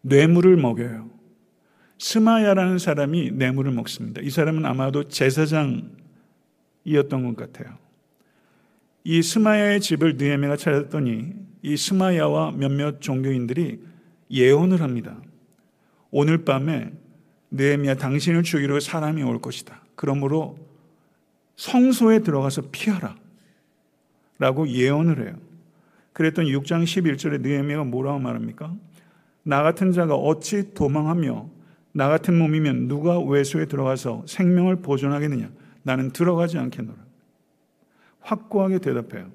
뇌물을 0.00 0.56
먹여요. 0.56 1.15
스마야라는 1.98 2.78
사람이 2.78 3.32
뇌물을 3.32 3.72
먹습니다. 3.72 4.20
이 4.22 4.30
사람은 4.30 4.66
아마도 4.66 5.08
제사장이었던 5.08 5.88
것 6.84 7.36
같아요. 7.36 7.76
이 9.04 9.22
스마야의 9.22 9.80
집을 9.80 10.16
느헤미야가 10.16 10.56
찾았더니 10.56 11.32
이 11.62 11.76
스마야와 11.76 12.52
몇몇 12.52 13.00
종교인들이 13.00 13.80
예언을 14.30 14.82
합니다. 14.82 15.16
오늘 16.10 16.44
밤에 16.44 16.92
느헤미야 17.50 17.94
당신을 17.94 18.42
죽이러 18.42 18.80
사람이 18.80 19.22
올 19.22 19.40
것이다. 19.40 19.80
그러므로 19.94 20.58
성소에 21.56 22.20
들어가서 22.20 22.70
피하라. 22.70 23.16
라고 24.38 24.68
예언을 24.68 25.26
해요. 25.26 25.36
그랬더니 26.12 26.52
6장 26.52 26.84
11절에 26.84 27.40
느헤미야가 27.40 27.84
뭐라고 27.84 28.18
말합니까? 28.18 28.74
나 29.42 29.62
같은 29.62 29.92
자가 29.92 30.14
어찌 30.14 30.74
도망하며 30.74 31.55
나 31.96 32.10
같은 32.10 32.38
몸이면 32.38 32.88
누가 32.88 33.18
외소에 33.18 33.64
들어가서 33.64 34.24
생명을 34.26 34.82
보존하겠느냐? 34.82 35.50
나는 35.82 36.10
들어가지 36.10 36.58
않겠노라. 36.58 36.98
확고하게 38.20 38.80
대답해요. 38.80 39.32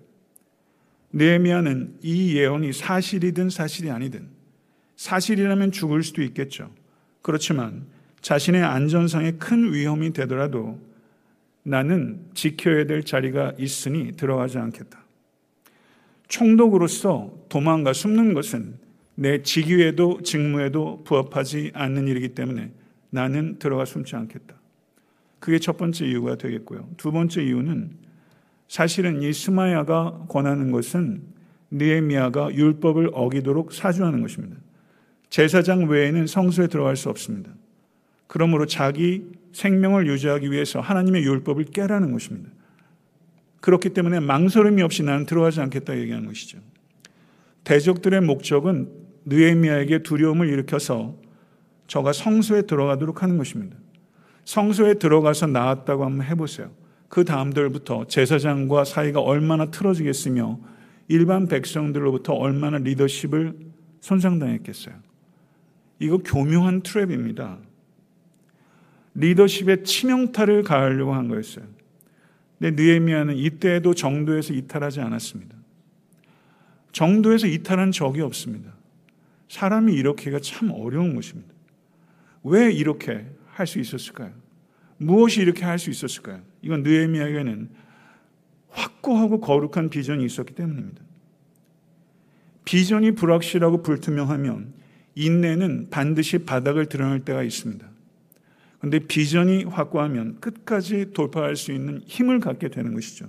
느헤미야는 1.11 1.97
이 2.03 2.37
예언이 2.37 2.71
사실이든 2.71 3.49
사실이 3.49 3.89
아니든 3.89 4.27
사실이라면 4.95 5.71
죽을 5.71 6.03
수도 6.03 6.21
있겠죠. 6.21 6.69
그렇지만 7.23 7.87
자신의 8.21 8.61
안전상에 8.61 9.31
큰 9.31 9.73
위험이 9.73 10.13
되더라도 10.13 10.79
나는 11.63 12.27
지켜야 12.35 12.85
될 12.85 13.03
자리가 13.03 13.53
있으니 13.57 14.11
들어가지 14.11 14.59
않겠다. 14.59 15.03
총독으로서 16.27 17.33
도망가 17.49 17.91
숨는 17.91 18.35
것은 18.35 18.77
내 19.21 19.43
직위에도 19.43 20.19
직무에도 20.23 21.03
부합하지 21.03 21.69
않는 21.75 22.07
일이기 22.07 22.29
때문에 22.29 22.71
나는 23.11 23.59
들어가 23.59 23.85
숨지 23.85 24.15
않겠다. 24.15 24.55
그게 25.37 25.59
첫 25.59 25.77
번째 25.77 26.07
이유가 26.07 26.37
되겠고요. 26.37 26.89
두 26.97 27.11
번째 27.11 27.43
이유는 27.43 27.91
사실은 28.67 29.21
이 29.21 29.31
스마야가 29.31 30.25
권하는 30.27 30.71
것은 30.71 31.21
느헤미야가 31.69 32.55
율법을 32.55 33.11
어기도록 33.13 33.73
사주하는 33.73 34.21
것입니다. 34.21 34.57
제사장 35.29 35.87
외에는 35.87 36.25
성소에 36.25 36.65
들어갈 36.65 36.95
수 36.95 37.09
없습니다. 37.09 37.51
그러므로 38.25 38.65
자기 38.65 39.27
생명을 39.53 40.07
유지하기 40.07 40.51
위해서 40.51 40.81
하나님의 40.81 41.23
율법을 41.25 41.65
깨라는 41.65 42.11
것입니다. 42.11 42.49
그렇기 43.59 43.89
때문에 43.89 44.19
망설임이 44.19 44.81
없이 44.81 45.03
나는 45.03 45.27
들어가지 45.27 45.61
않겠다 45.61 45.95
얘기하는 45.99 46.25
것이죠. 46.27 46.57
대적들의 47.63 48.21
목적은 48.21 49.00
느헤미야에게 49.25 50.03
두려움을 50.03 50.49
일으켜서 50.49 51.15
저가 51.87 52.13
성소에 52.13 52.63
들어가도록 52.63 53.21
하는 53.23 53.37
것입니다. 53.37 53.77
성소에 54.45 54.95
들어가서 54.95 55.47
나왔다고 55.47 56.05
한번 56.05 56.25
해보세요. 56.25 56.71
그 57.09 57.25
다음들부터 57.25 58.07
제사장과 58.07 58.85
사이가 58.85 59.19
얼마나 59.19 59.69
틀어지겠으며 59.69 60.59
일반 61.09 61.47
백성들로부터 61.47 62.33
얼마나 62.33 62.77
리더십을 62.77 63.57
손상당했겠어요. 63.99 64.95
이거 65.99 66.17
교묘한 66.17 66.81
트랩입니다. 66.81 67.57
리더십에 69.13 69.83
치명타를 69.83 70.63
가하려고 70.63 71.13
한 71.13 71.27
거였어요. 71.27 71.65
근데 72.57 72.81
느헤미야는 72.81 73.35
이때에도 73.35 73.93
정도에서 73.93 74.53
이탈하지 74.53 75.01
않았습니다. 75.01 75.55
정도에서 76.91 77.47
이탈한 77.47 77.91
적이 77.91 78.21
없습니다. 78.21 78.71
사람이 79.51 79.93
이렇게가 79.93 80.39
참 80.39 80.71
어려운 80.71 81.13
것입니다. 81.13 81.53
왜 82.43 82.71
이렇게 82.71 83.25
할 83.47 83.67
수 83.67 83.79
있었을까요? 83.79 84.31
무엇이 84.97 85.41
이렇게 85.41 85.65
할 85.65 85.77
수 85.77 85.89
있었을까요? 85.89 86.41
이건 86.61 86.83
느헤미야에게는 86.83 87.69
확고하고 88.69 89.41
거룩한 89.41 89.89
비전이 89.89 90.23
있었기 90.23 90.55
때문입니다. 90.55 91.03
비전이 92.63 93.11
불확실하고 93.11 93.83
불투명하면 93.83 94.73
인내는 95.15 95.89
반드시 95.89 96.37
바닥을 96.45 96.85
드러낼 96.85 97.25
때가 97.25 97.43
있습니다. 97.43 97.85
그런데 98.77 98.99
비전이 98.99 99.65
확고하면 99.65 100.39
끝까지 100.39 101.11
돌파할 101.13 101.57
수 101.57 101.73
있는 101.73 102.01
힘을 102.05 102.39
갖게 102.39 102.69
되는 102.69 102.93
것이죠. 102.93 103.25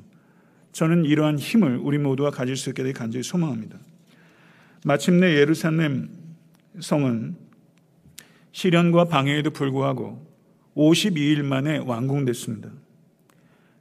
저는 0.71 1.05
이러한 1.05 1.41
힘을 1.41 1.79
우리 1.79 1.99
모두가 1.99 2.31
가질 2.31 2.57
수 2.57 2.71
있게 2.71 2.85
되길 2.85 2.95
간절히 2.95 3.25
소망합니다. 3.25 3.81
마침내 4.85 5.37
예루살렘 5.37 6.11
성은 6.81 7.37
시련과 8.53 9.05
방해에도 9.05 9.51
불구하고 9.51 10.27
52일 10.77 11.43
만에 11.43 11.79
완공됐습니다. 11.79 12.71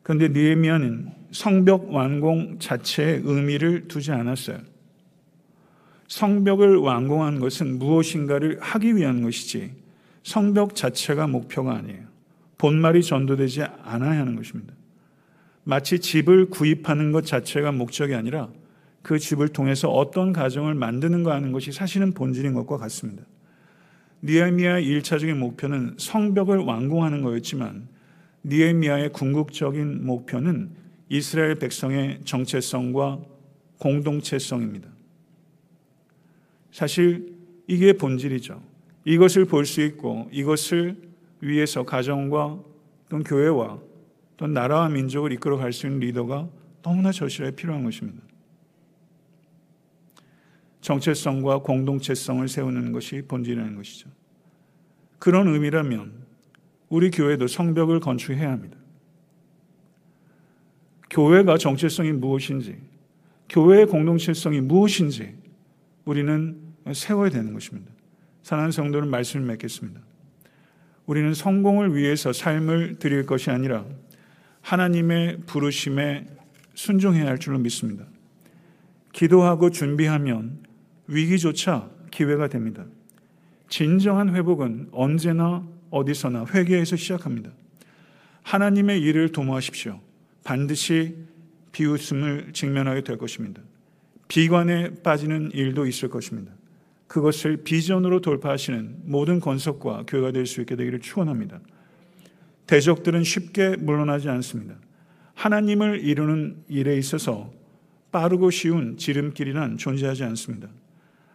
그런데 0.04 0.28
느헤미야는 0.28 1.12
성벽 1.32 1.94
완공 1.94 2.60
자체에 2.60 3.22
의미를 3.24 3.88
두지 3.88 4.12
않았어요. 4.12 4.60
성벽을 6.08 6.76
완공한 6.78 7.40
것은 7.40 7.80
무엇인가를 7.80 8.60
하기 8.60 8.96
위한 8.96 9.22
것이지 9.22 9.72
성벽 10.24 10.76
자체가 10.76 11.28
목표가 11.28 11.76
아니에요. 11.78 12.02
본말이 12.58 13.02
전도되지 13.02 13.64
않아야 13.64 14.20
하는 14.20 14.36
것입니다. 14.36 14.74
마치 15.64 16.00
집을 16.00 16.50
구입하는 16.50 17.12
것 17.12 17.26
자체가 17.26 17.72
목적이 17.72 18.16
아니라 18.16 18.50
그 19.02 19.18
집을 19.18 19.50
통해서 19.50 19.90
어떤 19.90 20.32
가정을 20.34 20.76
만드는가 20.76 21.34
하는 21.34 21.52
것이 21.52 21.72
사실은 21.72 22.14
본질인 22.14 22.54
것과 22.54 22.78
같습니다. 22.78 23.24
니에미아의 24.24 24.86
1차적인 24.86 25.34
목표는 25.36 25.96
성벽을 25.98 26.60
완공하는 26.60 27.24
거였지만 27.24 27.88
니에미아의 28.44 29.10
궁극적인 29.14 30.06
목표는 30.06 30.72
이스라엘 31.10 31.56
백성의 31.56 32.22
정체성과 32.24 33.20
공동체성입니다. 33.80 34.89
사실 36.72 37.36
이게 37.68 37.93
본질이죠. 37.93 38.62
이것을 39.06 39.45
볼 39.45 39.66
수 39.66 39.82
있고 39.82 40.30
이것을 40.32 40.95
위해서 41.41 41.84
가정과 41.84 42.60
또는 43.10 43.24
교회와 43.24 43.80
또는 44.38 44.54
나라와 44.54 44.88
민족을 44.89 45.32
이끌어 45.34 45.58
갈 45.58 45.74
수 45.74 45.88
있는 45.88 45.99
리더가 45.99 46.47
너무나 46.84 47.12
절실하게 47.12 47.56
필요한 47.56 47.84
것입니다. 47.84 48.22
정체성과 50.82 51.60
공동체성을 51.60 52.48
세우는 52.48 52.92
것이 52.92 53.22
본질이라는 53.28 53.76
것이죠. 53.76 54.10
그런 55.20 55.48
의미라면 55.48 56.14
우리 56.90 57.12
교회도 57.12 57.48
성벽을 57.48 58.00
건축해야 58.00 58.52
합니다. 58.52 58.78
교회가 61.10 61.58
정체성이 61.58 62.12
무엇인지, 62.14 62.78
교회의 63.50 63.86
공동체성이 63.86 64.62
무엇인지 64.62 65.36
우리는 66.06 66.58
세워야 66.94 67.30
되는 67.30 67.54
것입니다. 67.54 67.92
사랑하는 68.44 68.72
성도는 68.72 69.10
말씀을 69.10 69.46
맺겠습니다. 69.46 70.02
우리는 71.06 71.34
성공을 71.34 71.96
위해서 71.96 72.34
삶을 72.34 72.98
드릴 73.00 73.26
것이 73.26 73.52
아니라 73.52 73.86
하나님의 74.62 75.42
부르심에 75.46 76.26
순종해야 76.74 77.28
할 77.28 77.38
줄로 77.38 77.60
믿습니다. 77.60 78.06
기도하고 79.12 79.70
준비하면 79.70 80.64
위기조차 81.12 81.89
기회가 82.09 82.47
됩니다. 82.47 82.86
진정한 83.70 84.34
회복은 84.34 84.89
언제나 84.91 85.66
어디서나 85.89 86.45
회개에서 86.53 86.95
시작합니다. 86.95 87.51
하나님의 88.43 89.01
일을 89.01 89.32
도모하십시오. 89.32 89.99
반드시 90.43 91.16
비웃음을 91.74 92.51
직면하게 92.53 93.01
될 93.01 93.18
것입니다. 93.18 93.62
비관에 94.28 95.01
빠지는 95.03 95.51
일도 95.53 95.86
있을 95.86 96.09
것입니다. 96.09 96.51
그것을 97.07 97.57
비전으로 97.64 98.22
돌파하시는 98.22 99.01
모든 99.03 99.41
건석과 99.41 100.05
교회가 100.07 100.32
될 100.32 100.45
수 100.45 100.62
있게 100.62 100.78
되기를 100.78 101.01
축원합니다. 101.01 101.59
대적들은 102.68 103.26
쉽게 103.26 103.76
물러나지 103.78 104.30
않습니다. 104.30 104.76
하나님을 105.34 105.99
이루는 105.99 106.64
일에 106.70 106.97
있어서 106.97 107.51
빠르고 108.14 108.49
쉬운 108.49 108.95
지름길이란 108.97 109.78
존재하지 109.78 110.24
않습니다. 110.24 110.70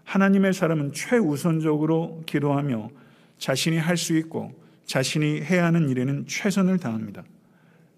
하나님의 0.06 0.54
사람은 0.54 0.92
최우선적으로 0.92 2.22
기도하며 2.26 2.90
자신이 3.38 3.76
할 3.76 3.96
수 3.96 4.16
있고 4.16 4.52
자신이 4.86 5.42
해야 5.42 5.66
하는 5.66 5.88
일에는 5.90 6.26
최선을 6.26 6.78
다합니다. 6.78 7.24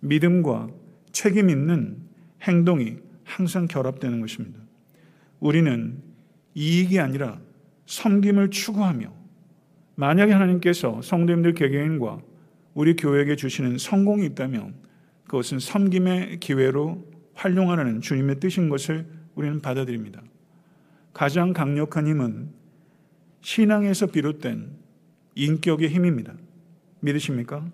믿음과 0.01 0.71
책임 1.13 1.51
있는 1.51 1.99
행동이 2.43 2.97
항상 3.25 3.67
결합되는 3.67 4.21
것입니다. 4.21 4.59
우리는 5.39 6.03
이익이 6.55 6.99
아니라 6.99 7.39
섬김을 7.87 8.51
추구하며 8.51 9.13
만약에 9.97 10.33
하나님께서 10.33 11.03
성도님들 11.03 11.55
개개인과 11.55 12.21
우리 12.75 12.97
교회에게 12.97 13.37
주시는 13.37 13.77
성공이 13.77 14.25
있다면 14.27 14.75
그것은 15.25 15.59
섬김의 15.59 16.41
기회로 16.41 17.05
활용하라는 17.35 18.01
주님의 18.01 18.41
뜻인 18.41 18.69
것을 18.69 19.07
우리는 19.35 19.61
받아들입니다. 19.61 20.23
가장 21.19 21.53
강력한 21.53 22.07
힘은 22.07 22.49
신앙에서 23.41 24.07
비롯된 24.07 24.71
인격의 25.35 25.89
힘입니다. 25.89 26.33
믿으십니까? 27.01 27.69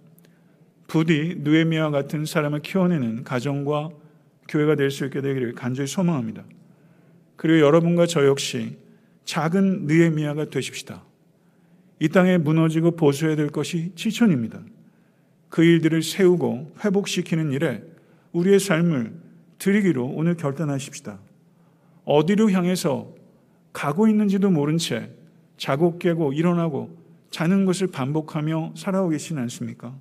부디 0.87 1.35
느에미아 1.41 1.91
같은 1.91 2.25
사람을 2.25 2.61
키워내는 2.61 3.25
가정과 3.25 3.91
교회가 4.49 4.77
될 4.77 4.91
수 4.91 5.05
있게 5.05 5.21
되기를 5.21 5.53
간절히 5.53 5.87
소망합니다. 5.87 6.43
그리고 7.37 7.61
여러분과 7.67 8.07
저 8.07 8.25
역시 8.25 8.79
작은 9.27 9.89
느에미아가 9.89 10.49
되십시다. 10.49 11.05
이 11.99 12.09
땅에 12.09 12.39
무너지고 12.39 12.93
보수해야 12.93 13.37
될 13.37 13.49
것이 13.51 13.93
지천입니다. 13.95 14.63
그 15.51 15.63
일들을 15.63 16.03
세우고 16.03 16.77
회복시키는 16.83 17.53
일에 17.53 17.83
우리의 18.33 18.59
삶을 18.59 19.13
드리기로 19.59 20.07
오늘 20.07 20.35
결단하십시다. 20.35 21.19
어디로 22.07 22.51
향해서 22.51 23.23
가고 23.75 24.09
있는지도 24.09 24.51
모른 24.51 24.79
채 24.79 25.11
자고 25.59 25.99
깨고 25.99 26.33
일어나고 26.33 26.97
자는 27.31 27.67
것을 27.67 27.89
반복하며 27.89 28.75
살아오고 28.77 29.11
계시지 29.11 29.35
않습니까? 29.39 29.95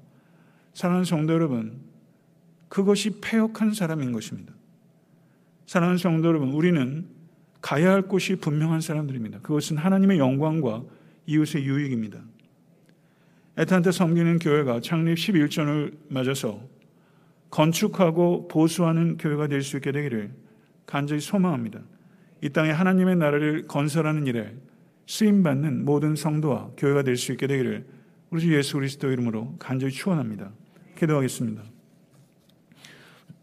사랑하는 0.74 1.04
성도 1.04 1.34
여러분, 1.34 1.82
그것이 2.70 3.20
폐역한 3.20 3.74
사람인 3.74 4.12
것입니다. 4.14 4.54
사랑하는 5.66 5.98
성도 5.98 6.28
여러분, 6.30 6.52
우리는 6.54 7.08
가야 7.62 7.92
할 7.92 8.04
곳이 8.04 8.36
분명한 8.36 8.82
사람들입니다. 8.82 9.40
그것은 9.40 9.78
하나님의 9.78 10.20
영광과 10.20 10.84
이웃의 11.26 11.66
유익입니다. 11.66 12.20
에탄테 13.58 13.92
섬기는 13.92 14.40
교회가 14.40 14.82
창립 14.82 15.16
11전을 15.16 15.96
맞아서 16.10 16.62
건축하고 17.50 18.48
보수하는 18.48 19.18
교회가 19.18 19.48
될 19.48 19.62
수 19.62 19.78
있게 19.78 19.92
되기를 19.92 20.32
간절히 20.86 21.22
소망합니다. 21.22 21.82
이 22.44 22.50
땅에 22.50 22.72
하나님의 22.72 23.16
나라를 23.16 23.68
건설하는 23.70 24.28
일에 24.28 24.54
쓰임받는 25.08 25.86
모든 25.86 26.18
성도와 26.18 26.72
교회가 26.76 27.04
될 27.04 27.16
수 27.16 27.32
있게 27.32 27.48
되기를 27.48 27.86
우리 28.32 28.42
주 28.42 28.54
예수 28.54 28.74
그리스도 28.74 29.10
이름으로 29.10 29.56
간절히 29.60 29.94
축원합니다. 29.94 30.52
기도하겠습니다. 31.00 31.64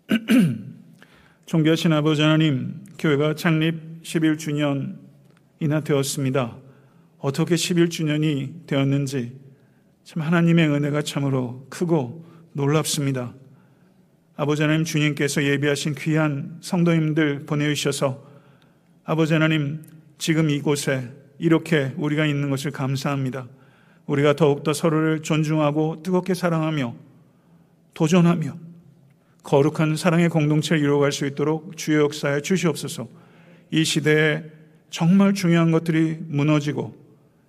존귀하신 1.47 1.95
아버지 1.95 2.21
하나님, 2.21 2.85
교회가 2.99 3.37
창립 3.37 4.03
11주년이나 4.03 5.83
되었습니다. 5.83 6.59
어떻게 7.21 7.55
11주년이 7.55 8.67
되었는지 8.67 9.41
참 10.05 10.23
하나님의 10.23 10.69
은혜가 10.69 11.01
참으로 11.03 11.67
크고 11.71 12.27
놀랍습니다. 12.53 13.33
아버지 14.37 14.61
하나님 14.61 14.85
주님께서 14.85 15.43
예비하신 15.43 15.95
귀한 15.95 16.59
성도님들 16.61 17.47
보내주셔서 17.47 18.30
아버지 19.11 19.33
하나님 19.33 19.83
지금 20.19 20.51
이곳에 20.51 21.11
이렇게 21.41 21.93
우리가 21.97 22.27
있는 22.27 22.49
것을 22.49 22.71
감사합니다. 22.71 23.49
우리가 24.07 24.35
더욱더 24.35 24.73
서로를 24.73 25.21
존중하고 25.23 26.05
뜨겁게 26.05 26.33
사랑하며 26.33 26.95
도전하며 27.93 28.57
거룩한 29.43 29.97
사랑의 29.97 30.29
공동체를 30.29 30.81
이루어갈 30.81 31.11
수 31.11 31.27
있도록 31.27 31.77
주의 31.77 31.99
역사에 31.99 32.41
주시옵소서 32.41 33.09
이 33.73 33.83
시대에 33.83 34.45
정말 34.91 35.35
중요한 35.35 35.73
것들이 35.73 36.19
무너지고 36.29 36.95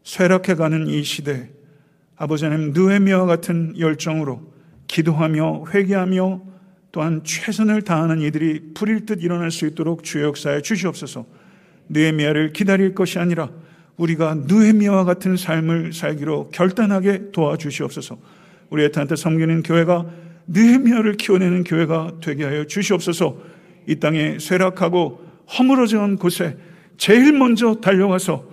쇠락해가는 0.02 0.88
이 0.88 1.04
시대에 1.04 1.52
아버지 2.16 2.46
하나님 2.46 2.74
느헤미와 2.74 3.28
같은 3.28 3.78
열정으로 3.78 4.52
기도하며 4.88 5.66
회개하며 5.72 6.42
또한 6.92 7.24
최선을 7.24 7.84
다하는 7.84 8.20
이들이 8.20 8.74
불일 8.74 9.06
듯 9.06 9.22
일어날 9.22 9.52
수 9.52 9.68
있도록 9.68 10.04
주의 10.04 10.26
역사에 10.26 10.64
주시옵소서. 10.64 11.40
느헤미야를 11.92 12.54
기다릴 12.54 12.96
것이 12.96 13.20
아니라 13.20 13.50
우리가 13.98 14.36
느헤미야와 14.48 15.04
같은 15.04 15.38
삶을 15.38 15.94
살기로 15.94 16.50
결단하게 16.50 17.32
도와주시옵소서. 17.32 18.18
우리 18.70 18.84
애타한테 18.86 19.16
섬기는 19.16 19.64
교회가 19.64 20.06
느헤미야를 20.48 21.18
키워내는 21.18 21.64
교회가 21.64 22.14
되게 22.22 22.46
하여 22.46 22.66
주시옵소서. 22.66 23.38
이 23.88 23.96
땅에 23.96 24.40
쇠락하고 24.40 25.26
허물어진 25.58 26.18
곳에 26.18 26.58
제일 26.98 27.34
먼저 27.34 27.76
달려가서 27.76 28.46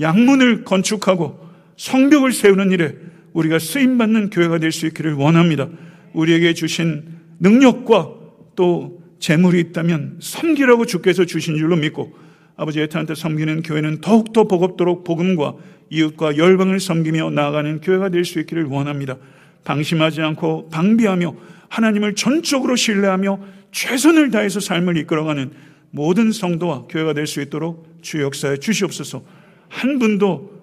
양문을 0.00 0.64
건축하고 0.64 1.38
성벽을 1.76 2.32
세우는 2.32 2.72
일에 2.72 2.94
우리가 3.32 3.58
쓰임받는 3.58 4.30
교회가 4.30 4.58
될 4.58 4.72
수 4.72 4.86
있기를 4.86 5.12
원합니다. 5.14 5.68
우리에게 6.14 6.54
주신 6.54 7.04
능력과 7.40 8.10
또 8.54 9.02
재물이 9.18 9.60
있다면 9.60 10.18
섬기라고 10.20 10.86
주께서 10.86 11.26
주신 11.26 11.56
줄로 11.58 11.76
믿고 11.76 12.16
아버지 12.56 12.80
에타한테 12.80 13.14
섬기는 13.14 13.62
교회는 13.62 14.00
더욱더 14.00 14.48
버겁도록 14.48 15.04
복음과 15.04 15.54
이웃과 15.90 16.36
열방을 16.36 16.80
섬기며 16.80 17.30
나아가는 17.30 17.80
교회가 17.80 18.08
될 18.08 18.24
수 18.24 18.40
있기를 18.40 18.64
원합니다. 18.64 19.16
방심하지 19.64 20.22
않고 20.22 20.70
방비하며 20.70 21.34
하나님을 21.68 22.14
전적으로 22.14 22.76
신뢰하며 22.76 23.40
최선을 23.72 24.30
다해서 24.30 24.60
삶을 24.60 24.96
이끌어가는 24.96 25.50
모든 25.90 26.32
성도와 26.32 26.86
교회가 26.88 27.12
될 27.12 27.26
수 27.26 27.40
있도록 27.42 27.98
주 28.00 28.22
역사에 28.22 28.56
주시옵소서 28.58 29.22
한 29.68 29.98
분도 29.98 30.62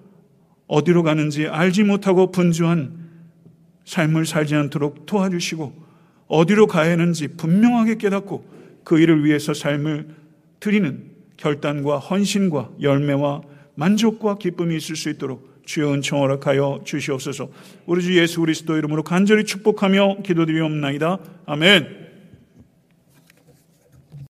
어디로 0.66 1.02
가는지 1.02 1.46
알지 1.46 1.84
못하고 1.84 2.30
분주한 2.30 3.04
삶을 3.84 4.24
살지 4.26 4.54
않도록 4.54 5.06
도와주시고 5.06 5.84
어디로 6.26 6.66
가야 6.66 6.92
하는지 6.92 7.28
분명하게 7.28 7.96
깨닫고 7.96 8.44
그 8.82 8.98
일을 8.98 9.24
위해서 9.24 9.52
삶을 9.52 10.08
드리는 10.60 11.13
결단과 11.36 11.98
헌신과 11.98 12.70
열매와 12.80 13.42
만족과 13.74 14.38
기쁨이 14.38 14.76
있을 14.76 14.96
수 14.96 15.10
있도록 15.10 15.62
주여 15.64 15.94
은총 15.94 16.20
허락하여 16.20 16.82
주시옵소서. 16.84 17.48
우리 17.86 18.02
주 18.02 18.16
예수 18.18 18.40
그리스도 18.40 18.76
이름으로 18.76 19.02
간절히 19.02 19.44
축복하며 19.44 20.18
기도드리옵나이다. 20.22 21.18
아멘. 21.46 22.03